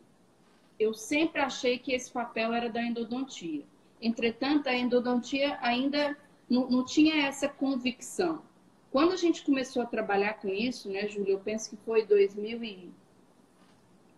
[0.79, 3.65] eu sempre achei que esse papel era da endodontia.
[3.99, 6.15] Entretanto, a endodontia ainda
[6.47, 8.43] não, não tinha essa convicção.
[8.93, 12.63] Quando a gente começou a trabalhar com isso, né, Júlio, eu penso que foi 2000
[12.63, 12.93] e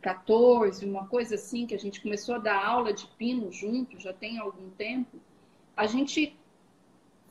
[0.06, 4.12] 14, uma coisa assim, que a gente começou a dar aula de pino junto, já
[4.12, 5.18] tem algum tempo,
[5.76, 6.36] a gente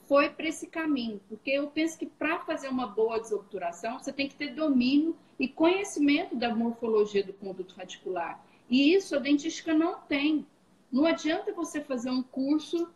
[0.06, 4.28] foi para esse caminho, porque eu penso que para fazer uma boa desobturação, você tem
[4.28, 8.44] que ter domínio e conhecimento da morfologia do conduto radicular.
[8.70, 10.46] E isso a dentística não tem.
[10.92, 12.90] Não adianta você fazer um curso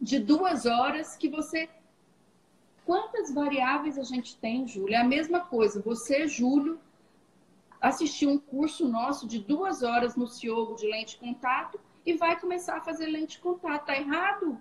[0.00, 1.68] de duas horas que você.
[2.86, 4.98] Quantas variáveis a gente tem, Júlia?
[4.98, 5.82] É a mesma coisa.
[5.82, 6.78] Você, Júlio,
[7.80, 12.76] assistir um curso nosso de duas horas no Ciogo de lente contato e vai começar
[12.76, 13.86] a fazer lente contato.
[13.86, 14.60] Tá errado?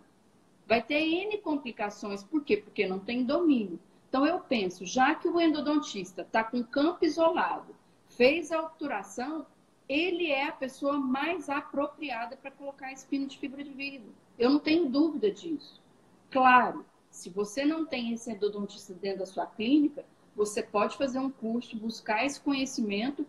[0.66, 2.24] Vai ter N complicações.
[2.24, 2.58] Por quê?
[2.58, 3.80] Porque não tem domínio.
[4.10, 7.76] Então eu penso, já que o endodontista está com campo isolado,
[8.10, 9.46] fez a obturação,
[9.88, 14.14] ele é a pessoa mais apropriada para colocar espino de fibra de vidro.
[14.38, 15.82] Eu não tenho dúvida disso.
[16.30, 20.06] Claro, se você não tem esse endodontista dentro da sua clínica,
[20.38, 23.26] você pode fazer um curso, buscar esse conhecimento,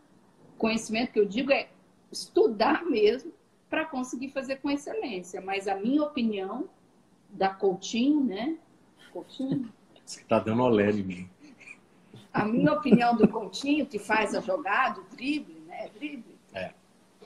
[0.59, 1.71] conhecimento que eu digo é
[2.13, 3.33] estudar mesmo,
[3.71, 5.41] para conseguir fazer com excelência.
[5.41, 6.69] Mas a minha opinião,
[7.31, 8.57] da Coutinho, né?
[9.13, 9.73] Coutinho?
[10.05, 11.31] Você está dando olé em mim.
[12.33, 15.91] A minha opinião do Coutinho, que faz a jogada, o drible, né?
[15.95, 16.73] Drible, é.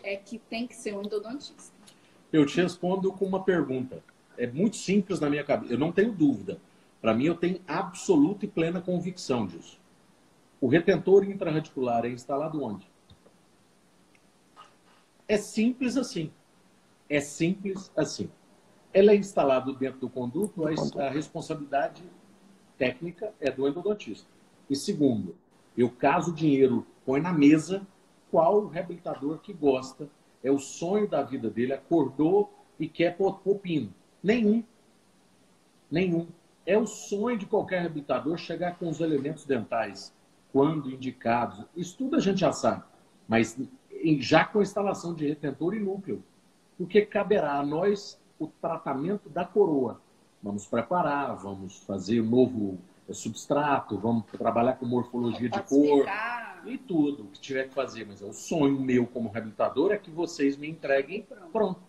[0.03, 1.73] é que tem que ser um endodontista.
[2.33, 4.03] Eu te respondo com uma pergunta.
[4.37, 5.73] É muito simples na minha cabeça.
[5.73, 6.61] Eu não tenho dúvida.
[7.03, 9.81] Para mim, eu tenho absoluta e plena convicção disso.
[10.61, 12.89] O retentor intraradicular é instalado onde?
[15.27, 16.31] É simples assim.
[17.09, 18.31] É simples assim.
[18.95, 22.05] Ele é instalado dentro do conduto, a, responsabilidade
[22.79, 24.29] técnica é do endodontista.
[24.71, 25.35] E segundo,
[25.77, 27.85] eu caso o dinheiro, põe na mesa
[28.31, 30.09] qual o reabilitador que gosta,
[30.45, 33.93] é o sonho da vida dele, acordou e quer pôr pino.
[34.23, 34.63] Nenhum.
[35.91, 36.29] Nenhum.
[36.65, 40.15] É o sonho de qualquer reabilitador chegar com os elementos dentais,
[40.53, 41.65] quando indicados.
[41.77, 42.85] Isso tudo a gente já sabe,
[43.27, 43.59] mas
[44.19, 46.23] já com a instalação de retentor e núcleo.
[46.79, 50.01] Porque caberá a nós o tratamento da coroa.
[50.43, 52.79] Vamos preparar, vamos fazer um novo
[53.11, 56.07] substrato, vamos trabalhar com morfologia de cor.
[56.65, 59.99] e tudo o que tiver que fazer, mas é o sonho meu como reabilitador é
[59.99, 61.81] que vocês me entreguem pronto.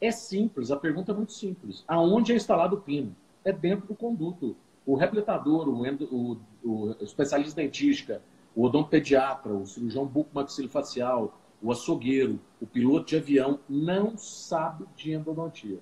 [0.00, 1.84] É simples, a pergunta é muito simples.
[1.86, 3.14] Aonde é instalado o pino?
[3.48, 4.54] É dentro do conduto.
[4.84, 8.20] O reabilitador, o, endo, o, o especialista dentística,
[8.54, 15.78] o odontopediatra, o cirurgião bucomaxilofacial, o açougueiro, o piloto de avião não sabe de endodontia.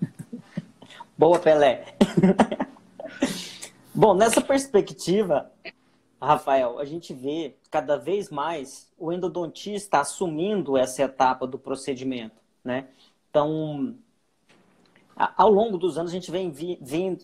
[1.18, 1.84] Boa, Pelé.
[3.94, 5.52] Bom, nessa perspectiva,
[6.18, 12.88] Rafael, a gente vê cada vez mais o endodontista assumindo essa etapa do procedimento, né?
[13.28, 13.94] Então,
[15.16, 17.18] ao longo dos anos, a gente vem, vem,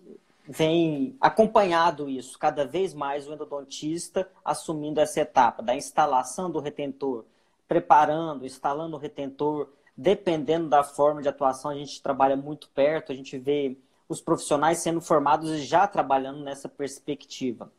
[0.48, 7.24] vem acompanhado isso, cada vez mais o endodontista assumindo essa etapa da instalação do retentor,
[7.66, 13.14] preparando, instalando o retentor, dependendo da forma de atuação, a gente trabalha muito perto, a
[13.14, 13.76] gente vê
[14.09, 17.70] os profissionais sendo formados e já trabalhando nessa perspectiva.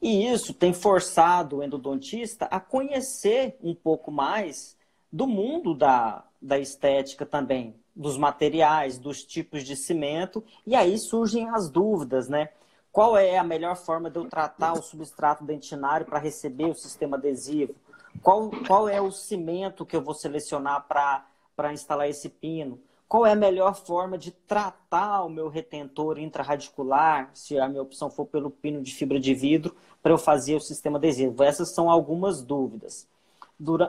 [0.00, 4.76] E isso tem forçado o endodontista a conhecer um pouco mais
[5.10, 11.48] do mundo da, da estética também, dos materiais, dos tipos de cimento, e aí surgem
[11.50, 12.48] as dúvidas, né?
[12.90, 17.16] Qual é a melhor forma de eu tratar o substrato dentinário para receber o sistema
[17.16, 17.74] adesivo?
[18.22, 22.78] Qual, qual é o cimento que eu vou selecionar para instalar esse pino?
[23.08, 28.10] Qual é a melhor forma de tratar o meu retentor intraradicular, se a minha opção
[28.10, 31.42] for pelo pino de fibra de vidro, para eu fazer o sistema adesivo?
[31.42, 33.06] Essas são algumas dúvidas.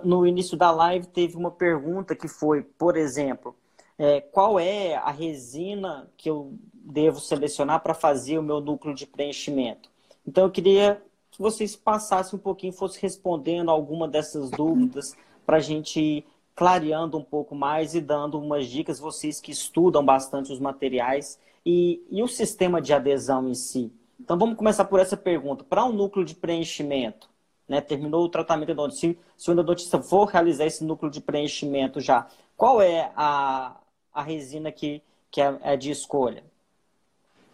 [0.03, 3.55] No início da live teve uma pergunta que foi, por exemplo,
[3.97, 9.06] é, qual é a resina que eu devo selecionar para fazer o meu núcleo de
[9.06, 9.89] preenchimento?
[10.25, 11.01] Então eu queria
[11.32, 16.25] que vocês passassem um pouquinho, fossem respondendo alguma dessas dúvidas para a gente
[16.56, 22.06] clareando um pouco mais e dando umas dicas, vocês que estudam bastante os materiais e,
[22.12, 23.91] e o sistema de adesão em si.
[24.19, 25.63] Então vamos começar por essa pergunta.
[25.63, 27.29] Para um núcleo de preenchimento,
[27.67, 32.27] né, terminou o tratamento endodontista, se o endodontista for realizar esse núcleo de preenchimento já,
[32.56, 33.75] qual é a,
[34.13, 36.43] a resina que, que é, é de escolha?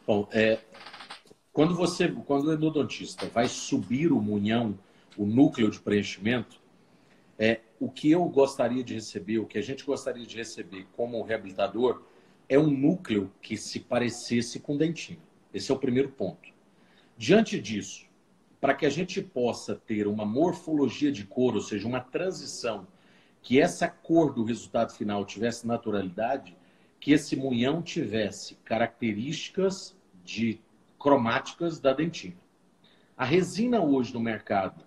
[0.05, 0.59] Bom, é,
[1.53, 4.77] quando você, quando o endodontista vai subir o munhão,
[5.17, 6.59] o núcleo de preenchimento,
[7.37, 11.21] é, o que eu gostaria de receber, o que a gente gostaria de receber como
[11.21, 12.01] reabilitador,
[12.47, 15.21] é um núcleo que se parecesse com dentinho.
[15.53, 16.49] Esse é o primeiro ponto.
[17.17, 18.05] Diante disso,
[18.59, 22.87] para que a gente possa ter uma morfologia de cor, ou seja, uma transição,
[23.41, 26.55] que essa cor do resultado final tivesse naturalidade,
[26.99, 30.59] que esse munhão tivesse características de
[30.99, 32.35] cromáticas da dentina.
[33.17, 34.83] A resina hoje no mercado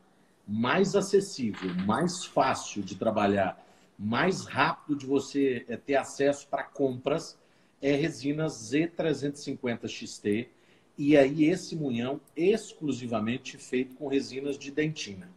[0.46, 3.64] mais acessível, mais fácil de trabalhar,
[3.98, 7.38] mais rápido de você eh, ter acesso para compras
[7.80, 10.48] é resina Z350 XT
[10.96, 15.28] e aí esse munhão exclusivamente feito com resinas de dentina.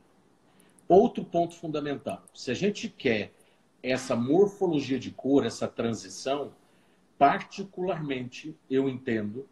[0.87, 3.33] Outro ponto fundamental, se a gente quer
[3.81, 6.53] essa morfologia de cor, essa transição,
[7.17, 9.47] particularmente eu entendo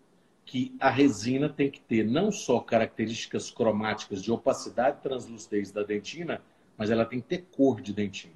[0.46, 5.84] que a resina tem que ter não só características cromáticas de opacidade e translucidez da
[5.84, 6.42] dentina,
[6.78, 8.34] mas ela tem que ter cor de dentina.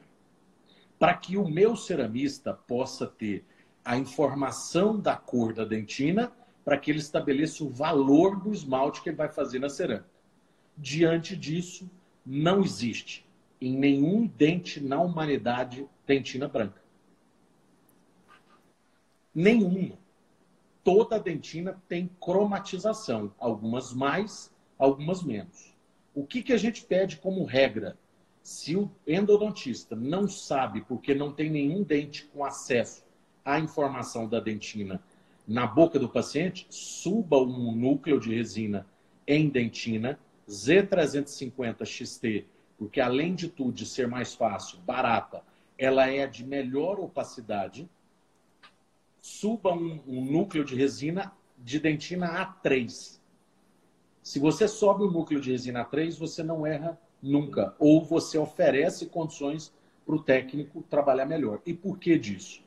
[0.97, 3.45] Para que o meu ceramista possa ter
[3.83, 6.31] a informação da cor da dentina,
[6.65, 10.09] para que ele estabeleça o valor do esmalte que ele vai fazer na cerâmica.
[10.77, 11.89] Diante disso,
[12.27, 13.25] não existe
[13.61, 16.81] em nenhum dente na humanidade dentina branca.
[19.33, 19.97] Nenhuma
[20.83, 25.73] toda dentina tem cromatização, algumas mais, algumas menos.
[26.13, 27.97] O que, que a gente pede como regra?
[28.41, 33.03] Se o endodontista não sabe, porque não tem nenhum dente com acesso
[33.43, 35.01] à informação da dentina
[35.47, 38.85] na boca do paciente, suba um núcleo de resina
[39.25, 42.45] em dentina Z350 XT,
[42.77, 45.43] porque além de tudo de ser mais fácil, barata,
[45.77, 47.89] ela é de melhor opacidade,
[49.21, 52.27] suba um, um núcleo de resina de dentina
[52.63, 53.19] A3.
[54.21, 57.75] Se você sobe o núcleo de resina A3, você não erra nunca.
[57.79, 59.73] Ou você oferece condições
[60.05, 61.61] para o técnico trabalhar melhor.
[61.65, 62.61] E por que disso?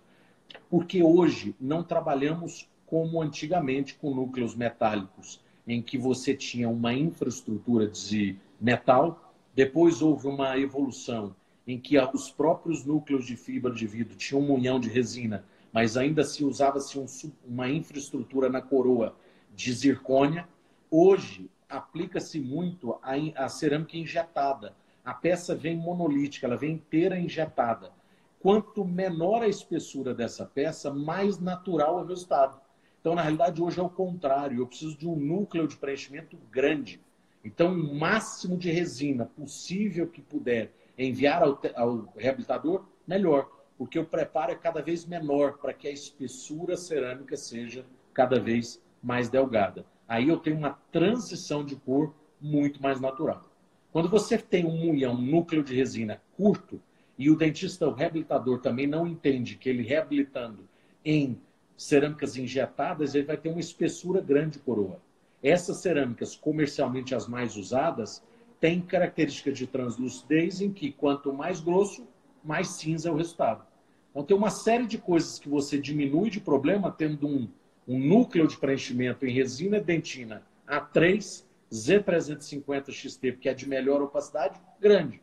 [0.68, 5.41] Porque hoje não trabalhamos como antigamente com núcleos metálicos,
[5.73, 11.35] em que você tinha uma infraestrutura de metal, depois houve uma evolução
[11.66, 15.97] em que os próprios núcleos de fibra de vidro tinham um munhão de resina mas
[15.97, 17.07] ainda se usava-se um,
[17.47, 19.14] uma infraestrutura na coroa
[19.55, 20.49] de zircônia.
[20.91, 24.75] Hoje, aplica-se muito a, a cerâmica injetada.
[25.05, 27.93] A peça vem monolítica, ela vem inteira injetada.
[28.41, 32.61] Quanto menor a espessura dessa peça, mais natural é o resultado.
[33.01, 34.59] Então, na realidade, hoje é o contrário.
[34.59, 37.01] Eu preciso de um núcleo de preenchimento grande.
[37.42, 44.05] Então, o máximo de resina possível que puder enviar ao, ao reabilitador, melhor, porque o
[44.05, 49.86] preparo é cada vez menor para que a espessura cerâmica seja cada vez mais delgada.
[50.07, 53.48] Aí eu tenho uma transição de cor muito mais natural.
[53.90, 56.80] Quando você tem um munhão, um núcleo de resina curto,
[57.18, 60.66] e o dentista, o reabilitador, também não entende que ele reabilitando
[61.05, 61.38] em
[61.81, 65.01] cerâmicas injetadas, ele vai ter uma espessura grande de coroa.
[65.43, 68.22] Essas cerâmicas, comercialmente as mais usadas,
[68.61, 72.07] têm característica de translucidez em que quanto mais grosso,
[72.45, 73.64] mais cinza é o resultado.
[74.11, 77.49] Então tem uma série de coisas que você diminui de problema tendo um,
[77.89, 84.61] um núcleo de preenchimento em resina dentina A3, Z350 XT, que é de melhor opacidade,
[84.78, 85.22] grande.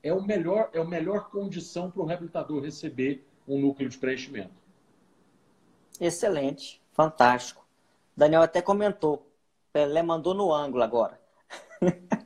[0.00, 4.61] É o melhor, é a melhor condição para o reabilitador receber um núcleo de preenchimento.
[6.02, 7.64] Excelente, fantástico.
[8.16, 9.24] Daniel até comentou.
[9.72, 11.20] Pelé mandou no ângulo agora.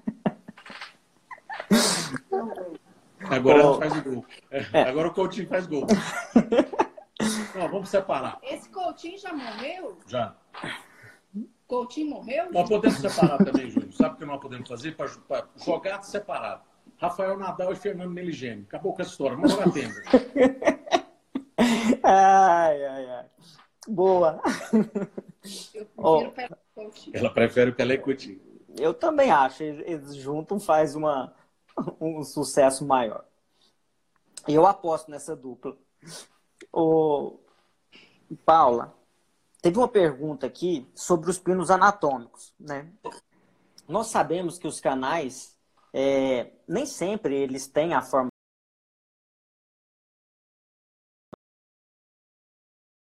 [3.29, 3.79] Agora oh.
[3.79, 4.25] faz o gol.
[4.51, 4.83] É.
[4.83, 5.87] Agora o Coutinho faz gol.
[7.55, 8.39] Não, vamos separar.
[8.43, 9.99] Esse Coutinho já morreu?
[10.07, 10.35] Já.
[11.67, 12.51] Coutinho morreu?
[12.53, 13.93] Nós podemos separar também, Júlio.
[13.93, 14.97] Sabe o que nós podemos fazer?
[14.97, 15.09] Para
[15.57, 16.63] jogar separado.
[16.99, 18.63] Rafael Nadal e Fernando Meligeni.
[18.63, 19.37] Acabou com essa história.
[19.37, 19.95] Vamos jogar tempo.
[22.05, 23.16] ai, ai, ai.
[23.87, 24.41] Boa.
[25.75, 26.33] Eu oh.
[27.13, 28.41] Ela prefere o Pelé Coutinho.
[28.79, 29.63] Eu também acho.
[29.63, 31.35] Eles juntam, faz uma,
[32.01, 33.25] um sucesso maior.
[34.47, 35.77] E eu aposto nessa dupla.
[36.73, 37.39] O
[38.45, 38.95] Paula,
[39.63, 42.93] teve uma pergunta aqui sobre os pinos anatômicos, né?
[43.89, 45.57] Nós sabemos que os canais
[45.93, 48.29] é, nem sempre eles têm a forma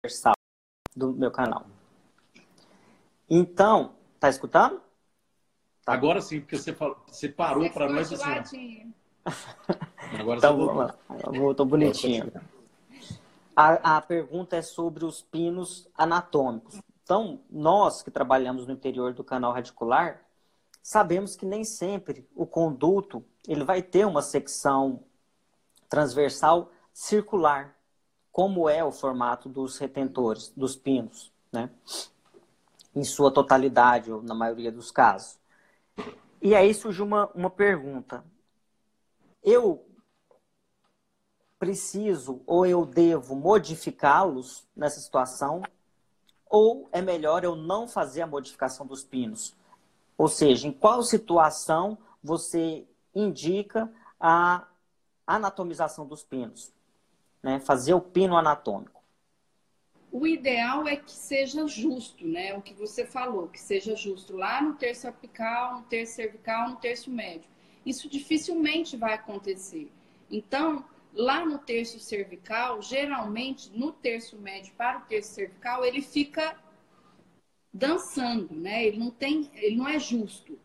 [0.05, 0.36] universal
[0.97, 1.67] do meu canal.
[3.29, 4.81] Então, tá escutando?
[5.85, 5.93] Tá.
[5.93, 6.77] Agora sim, porque você,
[7.07, 8.93] você parou para nós assim.
[10.19, 11.33] Agora então, você voltou.
[11.33, 12.33] Voltou bonitinho.
[13.55, 16.81] A, a pergunta é sobre os pinos anatômicos.
[17.03, 20.23] Então, nós que trabalhamos no interior do canal radicular,
[20.83, 25.05] sabemos que nem sempre o conduto ele vai ter uma secção
[25.89, 27.76] transversal circular
[28.37, 31.71] como é o formato dos retentores, dos pinos, né?
[32.95, 35.39] Em sua totalidade, ou na maioria dos casos.
[36.43, 38.23] E aí surge uma, uma pergunta.
[39.43, 39.87] Eu
[41.59, 45.63] preciso ou eu devo modificá-los nessa situação?
[46.45, 49.57] Ou é melhor eu não fazer a modificação dos pinos?
[50.19, 54.69] Ou seja, em qual situação você indica a
[55.27, 56.76] anatomização dos pinos?
[57.47, 57.61] Né?
[57.61, 59.01] fazer o pino anatômico?
[60.11, 62.53] O ideal é que seja justo, né?
[62.55, 66.77] O que você falou, que seja justo lá no terço apical, no terço cervical, no
[66.77, 67.49] terço médio.
[67.85, 69.93] Isso dificilmente vai acontecer.
[70.29, 70.85] Então,
[71.15, 76.57] lá no terço cervical, geralmente no terço médio para o terço cervical, ele fica
[77.73, 78.85] dançando, né?
[78.85, 80.59] Ele não tem, ele não é justo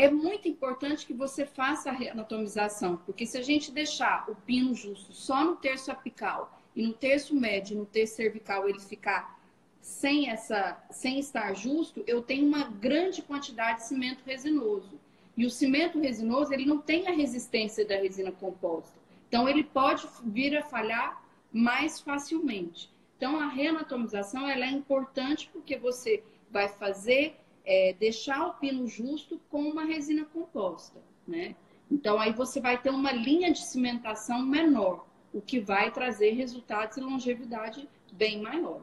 [0.00, 4.74] é muito importante que você faça a reanatomização, porque se a gente deixar o pino
[4.74, 9.38] justo só no terço apical e no terço médio no terço cervical ele ficar
[9.82, 14.98] sem essa, sem estar justo, eu tenho uma grande quantidade de cimento resinoso.
[15.36, 18.98] E o cimento resinoso, ele não tem a resistência da resina composta.
[19.28, 21.22] Então ele pode vir a falhar
[21.52, 22.90] mais facilmente.
[23.16, 29.40] Então a reanatomização ela é importante porque você vai fazer é, deixar o pino justo
[29.50, 31.54] com uma resina composta, né?
[31.90, 36.96] Então aí você vai ter uma linha de cimentação menor, o que vai trazer resultados
[36.96, 38.82] e longevidade bem maior.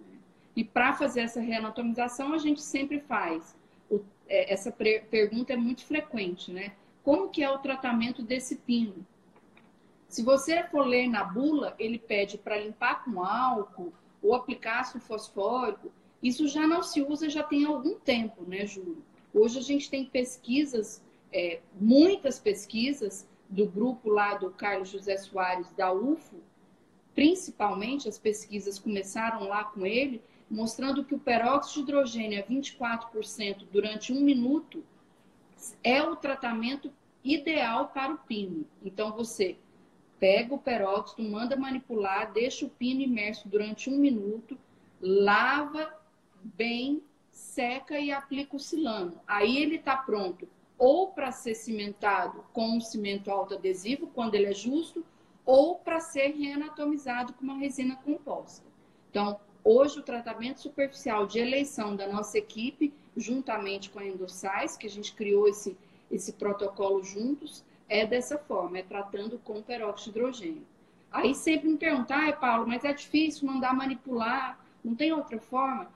[0.00, 0.18] Né?
[0.56, 3.56] E para fazer essa reanatomização, a gente sempre faz.
[3.88, 6.72] O, é, essa pergunta é muito frequente, né?
[7.02, 9.06] Como que é o tratamento desse pino?
[10.08, 15.00] Se você for ler na bula, ele pede para limpar com álcool ou aplicar ácido
[15.00, 15.92] fosfórico.
[16.22, 19.02] Isso já não se usa já tem algum tempo, né, Júlio?
[19.32, 21.02] Hoje a gente tem pesquisas,
[21.32, 26.36] é, muitas pesquisas do grupo lá do Carlos José Soares da UFO,
[27.14, 33.66] principalmente as pesquisas começaram lá com ele, mostrando que o peróxido de hidrogênio a 24%
[33.70, 34.84] durante um minuto
[35.82, 36.90] é o tratamento
[37.22, 38.64] ideal para o pino.
[38.82, 39.56] Então você
[40.18, 44.58] pega o peróxido, manda manipular, deixa o pino imerso durante um minuto,
[45.00, 45.97] lava
[46.56, 49.20] bem, seca e aplica o silano.
[49.26, 54.54] Aí ele está pronto ou para ser cimentado com um cimento autoadesivo, quando ele é
[54.54, 55.04] justo,
[55.44, 58.64] ou para ser reanatomizado com uma resina composta.
[59.10, 64.86] Então, hoje o tratamento superficial de eleição da nossa equipe juntamente com a Endossais, que
[64.86, 65.76] a gente criou esse,
[66.10, 70.66] esse protocolo juntos, é dessa forma, é tratando com peróxido de hidrogênio.
[71.10, 75.90] Aí sempre me perguntam, ah, Paulo, mas é difícil mandar manipular, não tem outra forma?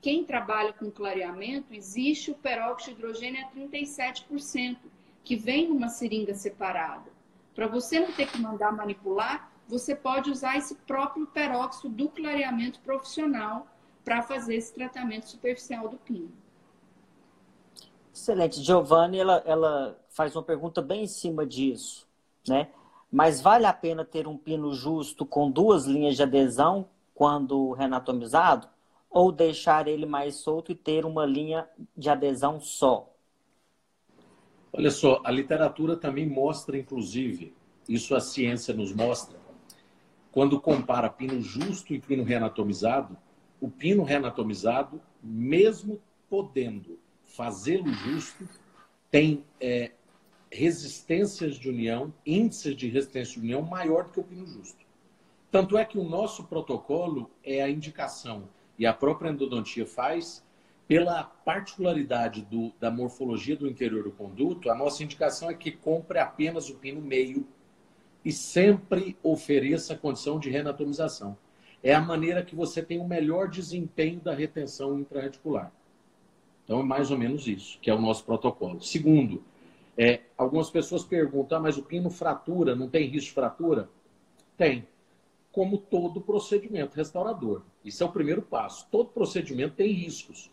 [0.00, 4.78] Quem trabalha com clareamento, existe o peróxido de hidrogênio a 37%,
[5.22, 7.10] que vem numa seringa separada.
[7.54, 12.80] Para você não ter que mandar manipular, você pode usar esse próprio peróxido do clareamento
[12.80, 13.66] profissional
[14.04, 16.32] para fazer esse tratamento superficial do pino.
[18.12, 18.62] Excelente.
[18.62, 22.08] Giovanni, ela, ela faz uma pergunta bem em cima disso,
[22.48, 22.68] né?
[23.10, 28.68] Mas vale a pena ter um pino justo com duas linhas de adesão quando renatomizado?
[29.10, 33.12] Ou deixar ele mais solto e ter uma linha de adesão só?
[34.72, 37.54] Olha só, a literatura também mostra, inclusive,
[37.88, 39.38] isso a ciência nos mostra,
[40.30, 43.16] quando compara pino justo e pino reanatomizado,
[43.60, 48.48] o pino reanatomizado, mesmo podendo fazê-lo justo,
[49.10, 49.92] tem é,
[50.52, 54.86] resistências de união, índices de resistência de união maior do que o pino justo.
[55.50, 58.48] Tanto é que o nosso protocolo é a indicação,
[58.78, 60.44] e a própria endodontia faz,
[60.86, 66.18] pela particularidade do, da morfologia do interior do conduto, a nossa indicação é que compre
[66.18, 67.46] apenas o pino meio
[68.24, 71.36] e sempre ofereça condição de renatomização.
[71.82, 75.72] É a maneira que você tem o melhor desempenho da retenção intrareticular.
[76.64, 78.80] Então, é mais ou menos isso, que é o nosso protocolo.
[78.82, 79.42] Segundo,
[79.96, 83.88] é, algumas pessoas perguntam, ah, mas o pino fratura, não tem risco de fratura?
[84.56, 84.86] Tem.
[85.52, 87.62] Como todo procedimento restaurador.
[87.88, 88.86] Isso é o primeiro passo.
[88.90, 90.50] Todo procedimento tem riscos.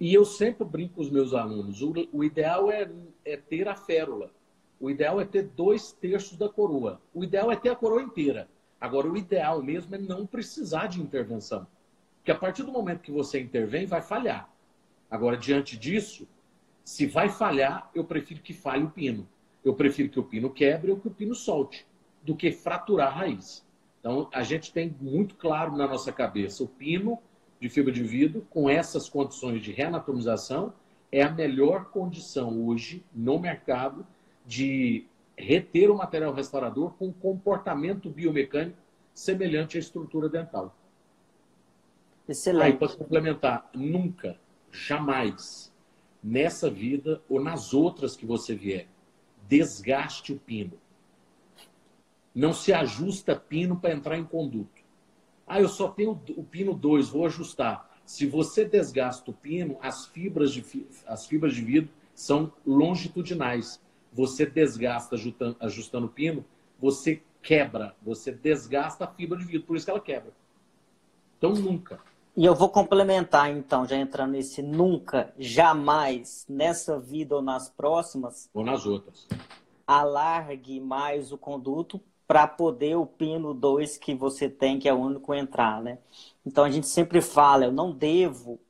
[0.00, 2.90] E eu sempre brinco com os meus alunos: o, o ideal é,
[3.24, 4.30] é ter a férula.
[4.80, 7.00] O ideal é ter dois terços da coroa.
[7.14, 8.48] O ideal é ter a coroa inteira.
[8.80, 11.66] Agora, o ideal mesmo é não precisar de intervenção.
[12.18, 14.50] Porque a partir do momento que você intervém, vai falhar.
[15.10, 16.26] Agora, diante disso,
[16.84, 19.28] se vai falhar, eu prefiro que falhe o pino.
[19.64, 21.86] Eu prefiro que o pino quebre ou que o pino solte,
[22.22, 23.64] do que fraturar a raiz.
[24.04, 27.18] Então, a gente tem muito claro na nossa cabeça o pino
[27.58, 30.74] de fibra de vidro, com essas condições de reanatomização,
[31.10, 34.06] é a melhor condição hoje no mercado
[34.44, 35.06] de
[35.38, 38.76] reter o material restaurador com comportamento biomecânico
[39.14, 40.76] semelhante à estrutura dental.
[42.28, 42.62] Excelente.
[42.62, 44.38] Aí, para complementar, nunca,
[44.70, 45.72] jamais
[46.22, 48.86] nessa vida ou nas outras que você vier.
[49.48, 50.83] Desgaste o pino.
[52.34, 54.82] Não se ajusta pino para entrar em conduto.
[55.46, 57.90] Ah, eu só tenho o pino 2, vou ajustar.
[58.04, 60.64] Se você desgasta o pino, as fibras de,
[61.06, 63.80] as fibras de vidro são longitudinais.
[64.12, 66.44] Você desgasta ajustando, ajustando o pino,
[66.78, 70.32] você quebra, você desgasta a fibra de vidro, por isso que ela quebra.
[71.38, 72.00] Então, nunca.
[72.36, 78.48] E eu vou complementar, então, já entrando nesse nunca, jamais, nessa vida ou nas próximas.
[78.52, 79.28] Ou nas outras.
[79.86, 84.98] Alargue mais o conduto para poder o pino 2 que você tem, que é o
[84.98, 85.98] único entrar, né?
[86.44, 88.60] Então a gente sempre fala, eu não devo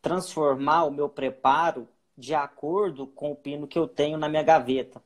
[0.00, 5.02] transformar o meu preparo de acordo com o pino que eu tenho na minha gaveta.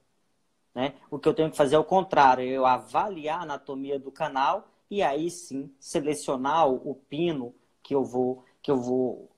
[0.75, 0.95] Né?
[1.11, 4.69] O que eu tenho que fazer é o contrário, eu avaliar a anatomia do canal
[4.91, 9.31] e aí sim selecionar o pino que eu vou que eu vou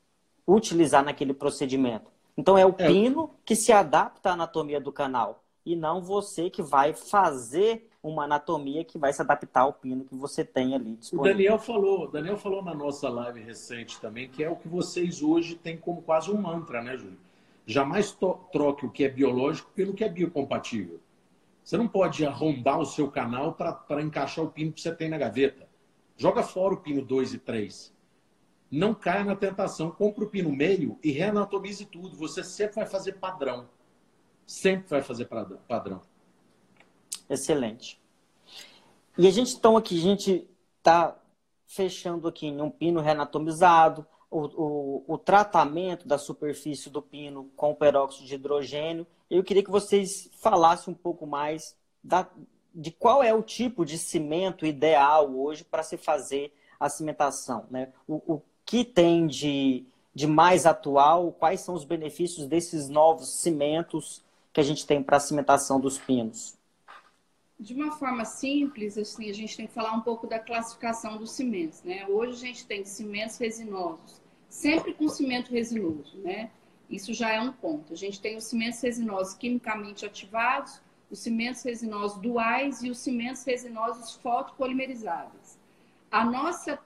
[0.46, 2.11] utilizar naquele procedimento.
[2.36, 2.86] Então é o é.
[2.86, 8.24] pino que se adapta à anatomia do canal e não você que vai fazer uma
[8.24, 11.30] anatomia que vai se adaptar ao pino que você tem ali disponível.
[11.30, 15.22] O Daniel falou, Daniel falou na nossa live recente também que é o que vocês
[15.22, 17.18] hoje têm como quase um mantra, né, Júlio?
[17.66, 18.16] Jamais
[18.53, 21.01] troque o que é biológico pelo que é biocompatível.
[21.62, 25.18] Você não pode arrombar o seu canal para encaixar o pino que você tem na
[25.18, 25.68] gaveta.
[26.16, 27.92] Joga fora o pino 2 e 3
[28.70, 29.90] não caia na tentação.
[29.90, 32.16] Compre o pino meio e reanatomize tudo.
[32.16, 33.68] Você sempre vai fazer padrão.
[34.46, 35.28] Sempre vai fazer
[35.66, 36.03] padrão.
[37.28, 38.00] Excelente.
[39.16, 40.48] E a gente então aqui, a gente
[40.78, 41.16] está
[41.66, 47.74] fechando aqui em um pino reanatomizado, o, o, o, tratamento da superfície do pino com
[47.74, 49.06] peróxido de hidrogênio.
[49.30, 52.28] Eu queria que vocês falassem um pouco mais da,
[52.74, 57.66] de qual é o tipo de cimento ideal hoje para se fazer a cimentação.
[57.70, 57.92] Né?
[58.06, 61.32] O, o, que tem de, de mais atual?
[61.32, 64.22] Quais são os benefícios desses novos cimentos
[64.52, 66.57] que a gente tem para a cimentação dos pinos?
[67.59, 71.32] De uma forma simples, assim, a gente tem que falar um pouco da classificação dos
[71.32, 72.06] cimentos, né?
[72.06, 76.50] Hoje a gente tem cimentos resinosos, sempre com cimento resinoso, né?
[76.88, 77.92] Isso já é um ponto.
[77.92, 80.80] A gente tem os cimentos resinosos quimicamente ativados,
[81.11, 85.59] os cimentos resinosos duais e os cimentos resinosos fotopolimerizáveis.
[86.11, 86.78] A nossa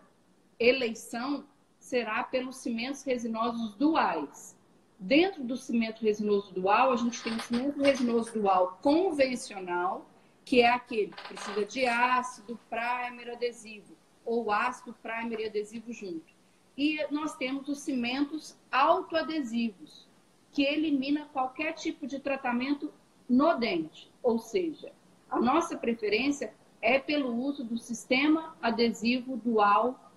[0.58, 1.44] eleição
[1.78, 4.56] será pelos cimentos resinosos duais.
[4.98, 10.06] Dentro do cimento resinoso dual, a gente tem o cimento resinoso dual convencional,
[10.44, 16.32] que é aquele que precisa de ácido, primer, adesivo, ou ácido, primer e adesivo junto.
[16.76, 20.08] E nós temos os cimentos autoadesivos,
[20.50, 22.92] que elimina qualquer tipo de tratamento
[23.28, 24.10] no dente.
[24.22, 24.92] Ou seja,
[25.30, 30.12] a nossa preferência é pelo uso do sistema adesivo dual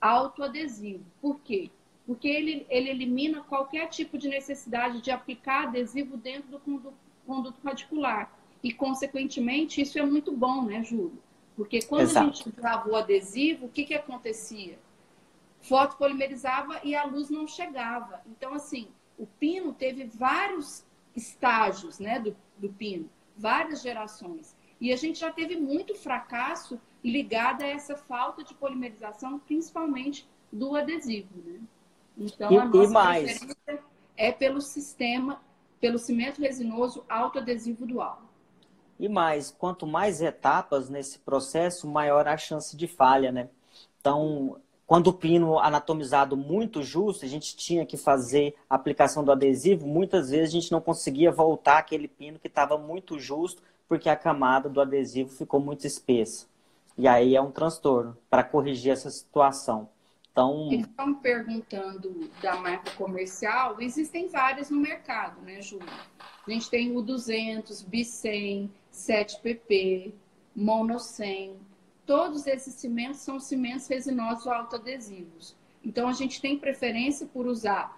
[0.00, 1.04] autoadesivo.
[1.20, 1.70] Por quê?
[2.06, 6.94] Porque ele, ele elimina qualquer tipo de necessidade de aplicar adesivo dentro do conduto,
[7.26, 8.32] conduto radicular.
[8.62, 11.22] E, consequentemente, isso é muito bom, né, Júlio?
[11.56, 12.30] Porque quando Exato.
[12.30, 14.78] a gente usava o adesivo, o que, que acontecia?
[15.60, 18.22] Fotopolimerizava e a luz não chegava.
[18.26, 18.88] Então, assim,
[19.18, 20.84] o pino teve vários
[21.16, 24.56] estágios né, do, do pino, várias gerações.
[24.80, 30.76] E a gente já teve muito fracasso ligado a essa falta de polimerização, principalmente do
[30.76, 31.28] adesivo.
[31.44, 31.60] Né?
[32.16, 33.46] Então, e, a nossa mais?
[34.16, 35.40] é pelo sistema,
[35.80, 38.22] pelo cimento resinoso autoadesivo dual.
[38.98, 43.48] E mais, quanto mais etapas nesse processo, maior a chance de falha, né?
[44.00, 49.30] Então, quando o pino anatomizado muito justo, a gente tinha que fazer a aplicação do
[49.30, 54.08] adesivo, muitas vezes a gente não conseguia voltar aquele pino que estava muito justo, porque
[54.08, 56.46] a camada do adesivo ficou muito espessa.
[56.96, 59.88] E aí é um transtorno para corrigir essa situação.
[60.32, 65.86] Então, estão perguntando da marca comercial, existem várias no mercado, né, Júlia?
[66.46, 68.68] A gente tem o 200, B100,
[68.98, 70.12] 7PP,
[70.54, 71.56] Mono 100,
[72.04, 75.54] todos esses cimentos são cimentos resinosos autoadesivos.
[75.84, 77.96] Então, a gente tem preferência por usar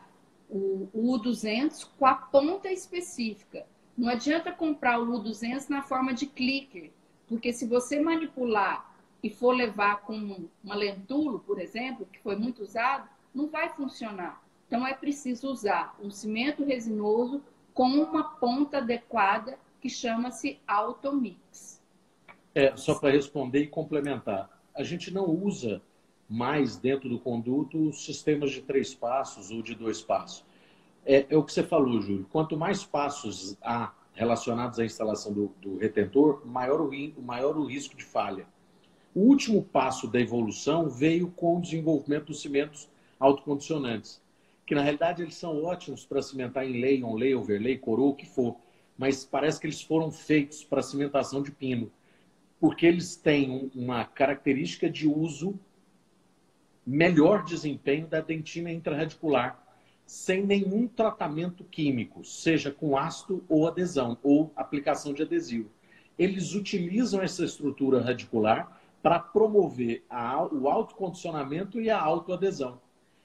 [0.48, 3.66] o, U200 com a ponta específica.
[3.96, 6.90] Não adianta comprar o U200 na forma de clicker,
[7.26, 12.62] porque se você manipular e for levar com uma lentulo, por exemplo, que foi muito
[12.62, 14.42] usado, não vai funcionar.
[14.66, 17.42] Então, é preciso usar um cimento resinoso
[17.72, 21.81] com uma ponta adequada que chama-se Automix.
[22.55, 24.51] É, só para responder e complementar.
[24.74, 25.81] A gente não usa
[26.28, 30.45] mais dentro do conduto sistemas de três passos ou de dois passos.
[31.05, 32.26] É, é o que você falou, Júlio.
[32.31, 36.91] Quanto mais passos há relacionados à instalação do, do retentor, maior o,
[37.22, 38.47] maior o risco de falha.
[39.14, 44.22] O último passo da evolução veio com o desenvolvimento dos cimentos autocondicionantes,
[44.64, 48.26] que na realidade eles são ótimos para cimentar em lei, on-lay, overlay, coroa, o que
[48.26, 48.57] for,
[49.01, 51.90] mas parece que eles foram feitos para cimentação de pino
[52.61, 55.59] porque eles têm uma característica de uso
[56.86, 59.59] melhor desempenho da dentina intraradicular,
[60.05, 65.70] sem nenhum tratamento químico, seja com ácido ou adesão, ou aplicação de adesivo.
[66.18, 72.78] Eles utilizam essa estrutura radicular para promover a, o autocondicionamento e a autoadesão.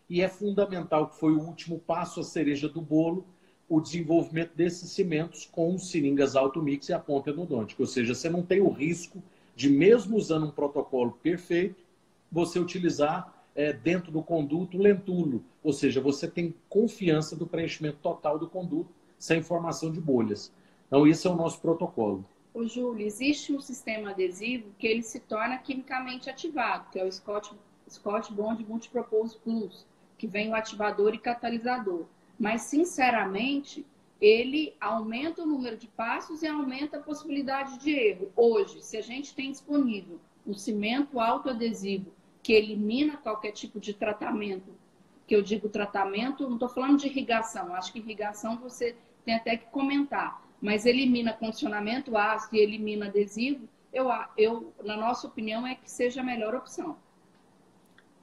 [0.09, 3.25] E é fundamental que foi o último passo, a cereja do bolo,
[3.67, 7.81] o desenvolvimento desses cimentos com seringas automix e a ponta endodôntica.
[7.81, 9.21] Ou seja, você não tem o risco
[9.55, 11.83] de, mesmo usando um protocolo perfeito,
[12.31, 15.43] você utilizar é, dentro do conduto lentulo.
[15.63, 20.51] Ou seja, você tem confiança do preenchimento total do conduto sem formação de bolhas.
[20.87, 22.23] Então, esse é o nosso protocolo.
[22.53, 27.11] Ô, Júlio, existe um sistema adesivo que ele se torna quimicamente ativado, que é o
[27.11, 27.51] Scott,
[27.89, 29.85] Scott Bond Multipropose Plus,
[30.17, 32.05] que vem o ativador e catalisador.
[32.39, 33.85] Mas, sinceramente,
[34.19, 38.31] ele aumenta o número de passos e aumenta a possibilidade de erro.
[38.35, 42.11] Hoje, se a gente tem disponível um cimento autoadesivo
[42.41, 44.71] que elimina qualquer tipo de tratamento,
[45.27, 49.57] que eu digo tratamento, não estou falando de irrigação, acho que irrigação você tem até
[49.57, 55.73] que comentar, mas elimina condicionamento ácido e elimina adesivo, eu, eu, na nossa opinião, é
[55.73, 56.97] que seja a melhor opção.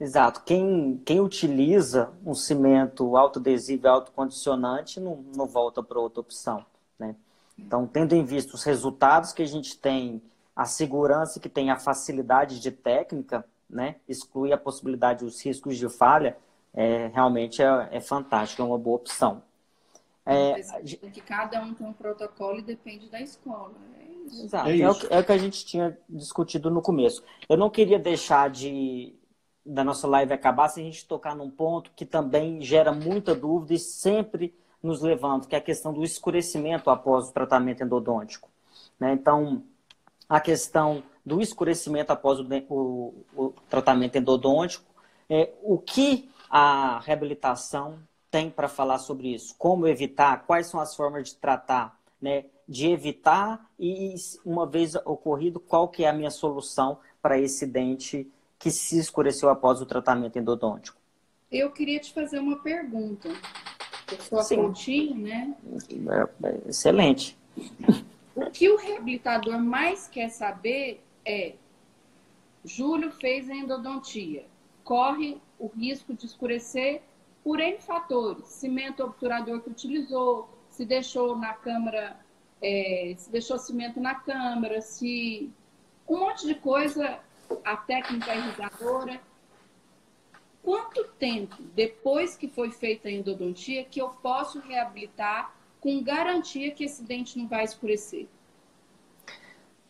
[0.03, 0.43] Exato.
[0.43, 6.65] Quem, quem utiliza um cimento autoadesivo e autocondicionante não, não volta para outra opção.
[6.99, 7.15] Né?
[7.57, 10.21] Então, tendo em vista os resultados que a gente tem,
[10.53, 13.95] a segurança que tem, a facilidade de técnica, né?
[14.05, 16.35] exclui a possibilidade dos riscos de falha,
[16.73, 19.41] é, realmente é, é fantástico, é uma boa opção.
[20.25, 20.61] É,
[21.13, 23.73] que cada um tem um protocolo e depende da escola.
[23.97, 24.03] É
[24.43, 27.23] Exato, é, é, o que, é o que a gente tinha discutido no começo.
[27.47, 29.13] Eu não queria deixar de,
[29.65, 33.73] da nossa live acabar se a gente tocar num ponto que também gera muita dúvida
[33.73, 38.49] e sempre nos levanta, que é a questão do escurecimento após o tratamento endodôntico.
[38.99, 39.13] Né?
[39.13, 39.63] Então,
[40.27, 44.85] a questão do escurecimento após o, o, o tratamento endodôntico,
[45.29, 47.97] é, o que a reabilitação
[48.29, 49.55] tem para falar sobre isso?
[49.57, 50.45] Como evitar?
[50.45, 51.97] Quais são as formas de tratar?
[52.21, 52.45] Né?
[52.67, 58.29] De evitar e, uma vez ocorrido, qual que é a minha solução para esse dente
[58.63, 60.97] que se escureceu após o tratamento endodôntico?
[61.51, 63.27] Eu queria te fazer uma pergunta.
[64.09, 65.53] Eu sou a Coutinho, né?
[66.09, 67.37] É, é, excelente.
[68.33, 71.55] O que o reabilitador mais quer saber é:
[72.63, 74.45] Júlio fez a endodontia,
[74.85, 77.01] corre o risco de escurecer
[77.43, 82.17] por N fatores, cimento obturador que utilizou, se deixou na câmara,
[82.61, 85.51] é, se deixou cimento na câmara, se
[86.07, 87.19] um monte de coisa,
[87.63, 89.19] a técnica irrigadora.
[90.61, 96.85] Quanto tempo depois que foi feita a endodontia que eu posso reabilitar com garantia que
[96.85, 98.27] esse dente não vai escurecer?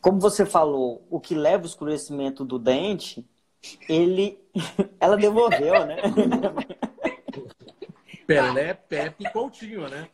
[0.02, 3.24] Como você falou, o que leva o escurecimento do dente,
[3.88, 4.40] ele,
[5.00, 5.98] ela devolveu, né?
[8.26, 10.10] Pelé, Pepe Coutinho, né?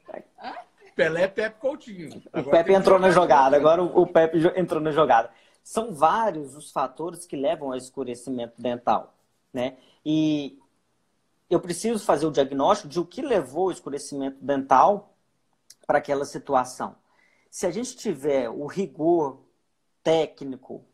[0.96, 2.22] Pelé, Pepe Coutinho.
[2.34, 5.32] Agora o Pepe entrou na jogada, agora o Pepe entrou na jogada.
[5.64, 9.16] São vários os fatores que levam ao escurecimento dental,
[9.54, 9.78] né?
[10.06, 10.60] E
[11.50, 15.16] eu preciso fazer o diagnóstico de o que levou o escurecimento dental
[15.88, 16.96] para aquela situação.
[17.50, 19.40] Se a gente tiver o rigor
[20.04, 20.86] técnico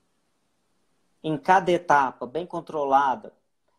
[1.21, 3.33] em cada etapa bem controlada,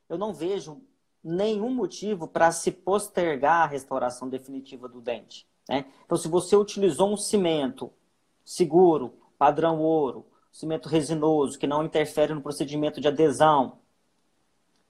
[0.08, 0.82] eu não vejo
[1.22, 5.48] nenhum motivo para se postergar a restauração definitiva do dente.
[5.68, 5.86] Né?
[6.04, 7.92] Então, se você utilizou um cimento
[8.44, 10.26] seguro, padrão ouro,
[10.56, 13.78] cimento resinoso, que não interfere no procedimento de adesão,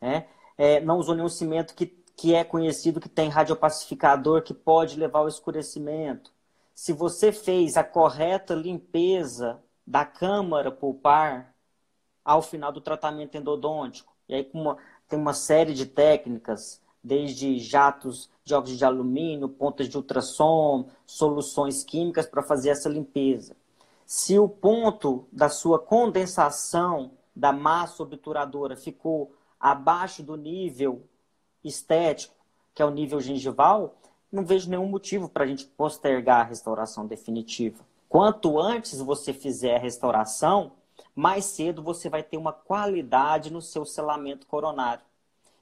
[0.00, 0.28] né?
[0.56, 1.86] É, não usou nenhum cimento que,
[2.16, 6.32] que é conhecido que tem radiopacificador que pode levar ao escurecimento.
[6.72, 11.52] Se você fez a correta limpeza da câmara pulpar
[12.24, 18.30] ao final do tratamento endodôntico, e aí uma, tem uma série de técnicas, desde jatos
[18.44, 23.56] de óxido de alumínio, pontas de ultrassom, soluções químicas para fazer essa limpeza.
[24.06, 31.02] Se o ponto da sua condensação da massa obturadora ficou abaixo do nível
[31.64, 32.36] estético,
[32.72, 33.96] que é o nível gengival,
[34.30, 37.84] não vejo nenhum motivo para a gente postergar a restauração definitiva.
[38.08, 40.72] Quanto antes você fizer a restauração,
[41.12, 45.04] mais cedo você vai ter uma qualidade no seu selamento coronário.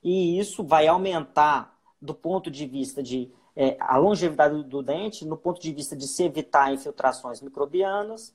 [0.03, 5.37] E isso vai aumentar do ponto de vista de é, a longevidade do, dente, no
[5.37, 8.35] ponto de vista de se evitar infiltrações microbianas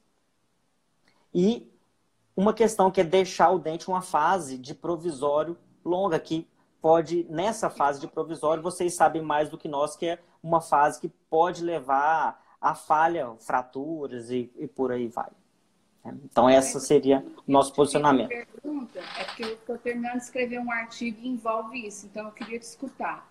[1.33, 1.69] e
[2.35, 6.47] uma questão que é deixar o dente uma fase de provisório longa, que
[6.81, 10.99] pode, nessa fase de provisório, vocês sabem mais do que nós, que é uma fase
[11.01, 15.29] que pode levar a falha, fraturas e, e por aí vai.
[16.23, 18.29] Então, essa seria o nosso posicionamento.
[18.29, 22.31] pergunta é porque eu estou terminando de escrever um artigo que envolve isso, então eu
[22.31, 23.28] queria te escutar.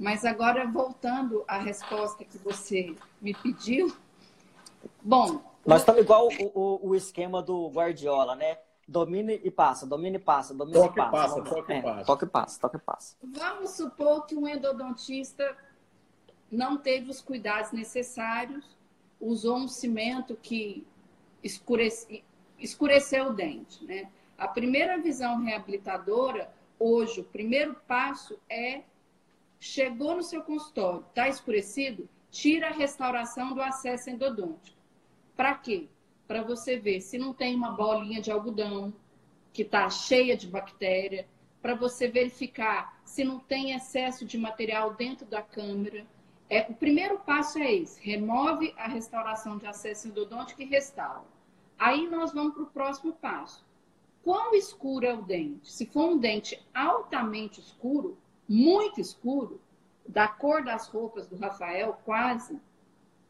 [0.00, 3.94] Mas agora, voltando à resposta que você me pediu.
[5.02, 5.42] Bom.
[5.66, 8.56] Nós estamos igual o, o, o esquema do Guardiola, né?
[8.88, 11.10] Domine e passa, domine e passa, domine toque e passa.
[11.10, 12.04] passa toque é, passa.
[12.06, 13.16] Toque e passa, toque e passa.
[13.22, 15.54] Vamos supor que um endodontista
[16.50, 18.64] não teve os cuidados necessários,
[19.20, 20.86] usou um cimento que
[21.44, 22.24] escurece,
[22.58, 23.84] escureceu o dente.
[23.84, 24.10] Né?
[24.38, 28.80] A primeira visão reabilitadora, hoje, o primeiro passo é:
[29.60, 32.08] chegou no seu consultório, está escurecido?
[32.30, 34.78] Tira a restauração do acesso endodôntico.
[35.36, 35.88] Para quê?
[36.26, 38.92] Para você ver se não tem uma bolinha de algodão
[39.52, 41.28] que está cheia de bactéria,
[41.60, 46.06] para você verificar se não tem excesso de material dentro da câmera.
[46.48, 51.26] É, o primeiro passo é esse: remove a restauração de acesso endodôntico e restaura.
[51.78, 53.64] Aí nós vamos para o próximo passo.
[54.22, 55.70] Quão escuro é o dente?
[55.70, 58.16] Se for um dente altamente escuro,
[58.52, 59.60] muito escuro,
[60.04, 62.58] da cor das roupas do Rafael, quase,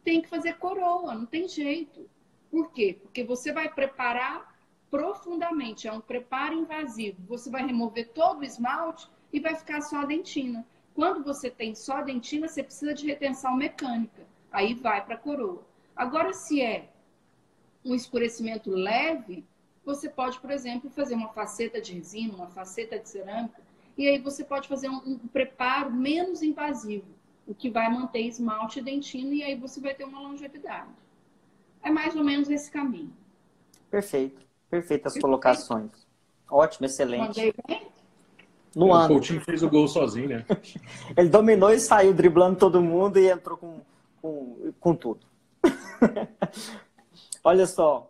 [0.03, 2.09] tem que fazer coroa, não tem jeito.
[2.51, 2.99] Por quê?
[3.03, 4.59] Porque você vai preparar
[4.91, 7.23] profundamente, é um preparo invasivo.
[7.29, 10.66] Você vai remover todo o esmalte e vai ficar só a dentina.
[10.95, 14.27] Quando você tem só a dentina, você precisa de retenção mecânica.
[14.51, 15.62] Aí vai para a coroa.
[15.95, 16.89] Agora, se é
[17.85, 19.45] um escurecimento leve,
[19.85, 23.62] você pode, por exemplo, fazer uma faceta de resina, uma faceta de cerâmica,
[24.01, 27.05] e aí você pode fazer um, um preparo menos invasivo,
[27.47, 30.89] o que vai manter esmalte e dentina, e aí você vai ter uma longevidade.
[31.83, 33.13] É mais ou menos esse caminho.
[33.91, 34.41] Perfeito.
[34.71, 35.21] Perfeitas Perfeito.
[35.21, 35.91] colocações.
[36.51, 37.27] Ótimo, excelente.
[37.27, 37.89] Mandei bem?
[38.75, 39.05] No ano.
[39.05, 40.47] O Coutinho fez o gol sozinho, né?
[41.15, 43.81] Ele dominou e saiu driblando todo mundo e entrou com,
[44.23, 45.21] com, com tudo.
[47.45, 48.10] Olha só,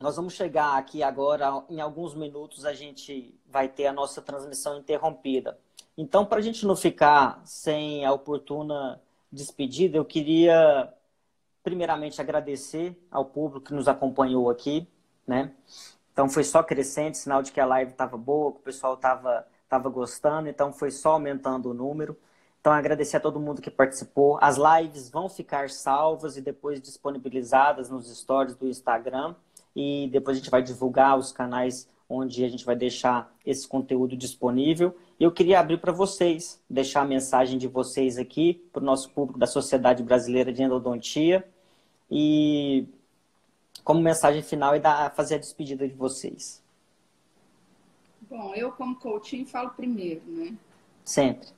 [0.00, 4.78] nós vamos chegar aqui agora, em alguns minutos a gente vai ter a nossa transmissão
[4.78, 5.58] interrompida.
[5.96, 10.92] Então, para a gente não ficar sem a oportuna despedida, eu queria
[11.62, 14.86] primeiramente agradecer ao público que nos acompanhou aqui,
[15.26, 15.52] né?
[16.12, 19.46] Então foi só crescente, sinal de que a live estava boa, que o pessoal estava
[19.74, 22.16] estava gostando, então foi só aumentando o número.
[22.60, 24.38] Então, agradecer a todo mundo que participou.
[24.40, 29.34] As lives vão ficar salvas e depois disponibilizadas nos stories do Instagram.
[29.74, 34.16] E depois a gente vai divulgar os canais onde a gente vai deixar esse conteúdo
[34.16, 34.96] disponível.
[35.18, 39.10] E eu queria abrir para vocês, deixar a mensagem de vocês aqui para o nosso
[39.10, 41.46] público da Sociedade Brasileira de Endodontia.
[42.10, 42.86] E
[43.82, 46.62] como mensagem final e dar, fazer a despedida de vocês.
[48.28, 50.56] Bom, eu como coaching falo primeiro, né?
[51.04, 51.48] Sempre.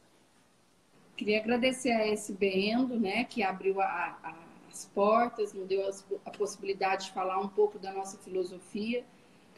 [1.16, 3.86] Queria agradecer a SB Endo, né, que abriu a,
[4.22, 4.34] a,
[4.76, 5.88] as portas, nos deu
[6.24, 9.04] a possibilidade de falar um pouco da nossa filosofia.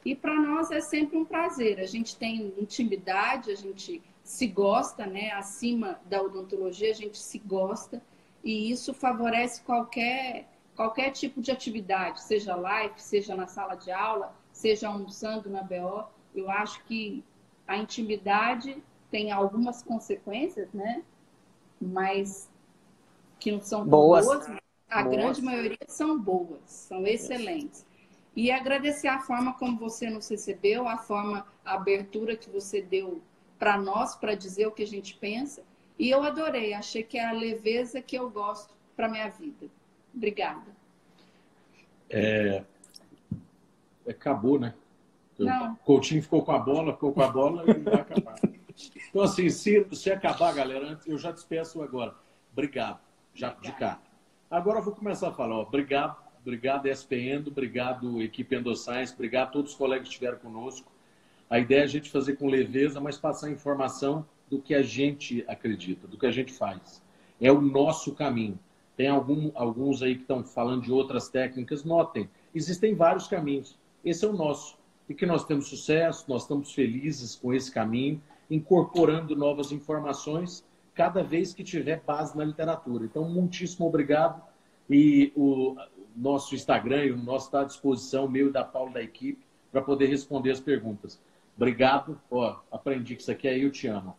[0.05, 1.81] E para nós é sempre um prazer.
[1.81, 5.33] A gente tem intimidade, a gente se gosta, né?
[5.33, 8.03] Acima da odontologia, a gente se gosta.
[8.43, 14.35] E isso favorece qualquer, qualquer tipo de atividade, seja live, seja na sala de aula,
[14.53, 16.05] seja almoçando na BO.
[16.35, 17.25] Eu acho que
[17.67, 21.03] a intimidade tem algumas consequências, né?
[21.81, 22.51] mas
[23.39, 24.47] que não são boas, boas
[24.89, 27.87] a grande maioria são boas, são excelentes.
[28.35, 33.21] E agradecer a forma como você nos recebeu, a forma, a abertura que você deu
[33.59, 35.63] para nós, para dizer o que a gente pensa.
[35.99, 39.67] E eu adorei, achei que é a leveza que eu gosto para minha vida.
[40.15, 40.77] Obrigada.
[42.09, 42.63] É...
[44.09, 44.75] Acabou, né?
[45.39, 45.73] Não.
[45.73, 48.39] O Coutinho ficou com a bola, ficou com a bola e vai acabar.
[49.11, 52.15] Então, assim, se, se acabar, galera, eu já despeço agora.
[52.53, 53.01] Obrigado,
[53.35, 54.01] já de cá.
[54.51, 55.59] Agora eu vou começar a falar.
[55.59, 60.91] Obrigado, obrigado, SPN, obrigado, equipe Endoscience, obrigado a todos os colegas que estiveram conosco.
[61.51, 65.45] A ideia é a gente fazer com leveza, mas passar informação do que a gente
[65.47, 67.03] acredita, do que a gente faz.
[67.39, 68.59] É o nosso caminho.
[68.97, 73.79] Tem algum, alguns aí que estão falando de outras técnicas, notem, existem vários caminhos.
[74.03, 74.79] Esse é o nosso.
[75.11, 78.19] E que nós temos sucesso, nós estamos felizes com esse caminho
[78.51, 80.65] incorporando novas informações
[80.99, 83.05] cada vez que tiver base na literatura.
[83.05, 84.43] Então, muitíssimo obrigado.
[84.91, 85.77] E o
[86.17, 89.81] nosso Instagram e o nosso está à disposição, meu e da Paula da equipe, para
[89.81, 91.23] poder responder as perguntas.
[91.57, 92.21] Obrigado.
[92.29, 94.19] Ó, aprendi que isso aqui é eu te amo.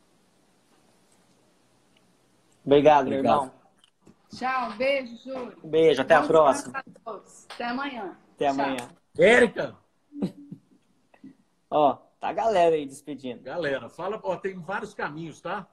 [2.65, 3.23] Obrigado, obrigado.
[3.23, 3.51] meu irmão.
[4.30, 5.57] Tchau, beijo, Júlio.
[5.61, 6.82] Beijo, até a próxima.
[7.53, 8.17] Até amanhã.
[8.36, 8.89] Até amanhã.
[9.17, 9.75] Érica!
[11.69, 11.97] Ó.
[12.21, 13.41] Tá a galera aí despedindo.
[13.41, 15.65] Galera, fala, ó, tem vários caminhos, tá?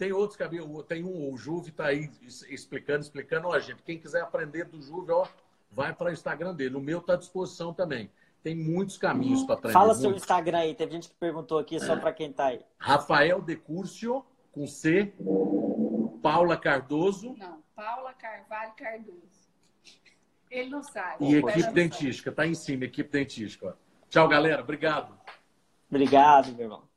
[0.00, 2.10] Tem outros caminhos, tem um, o Juve tá aí
[2.48, 5.26] explicando, explicando, ó, gente, quem quiser aprender do Juve, ó,
[5.70, 6.74] vai para o Instagram dele.
[6.74, 8.10] O meu tá à disposição também.
[8.42, 9.74] Tem muitos caminhos para aprender.
[9.74, 12.64] Fala seu Instagram aí, teve gente que perguntou aqui só para quem tá aí.
[12.78, 15.12] Rafael Decurcio, com C,
[16.22, 17.36] Paula Cardoso.
[17.38, 19.50] Não, Paula Carvalho Cardoso.
[20.50, 21.26] Ele não sabe.
[21.26, 23.76] E equipe dentística, tá em cima, equipe dentística.
[24.08, 24.62] Tchau, galera.
[24.62, 25.14] Obrigado.
[25.90, 26.89] Obrigado, meu irmão.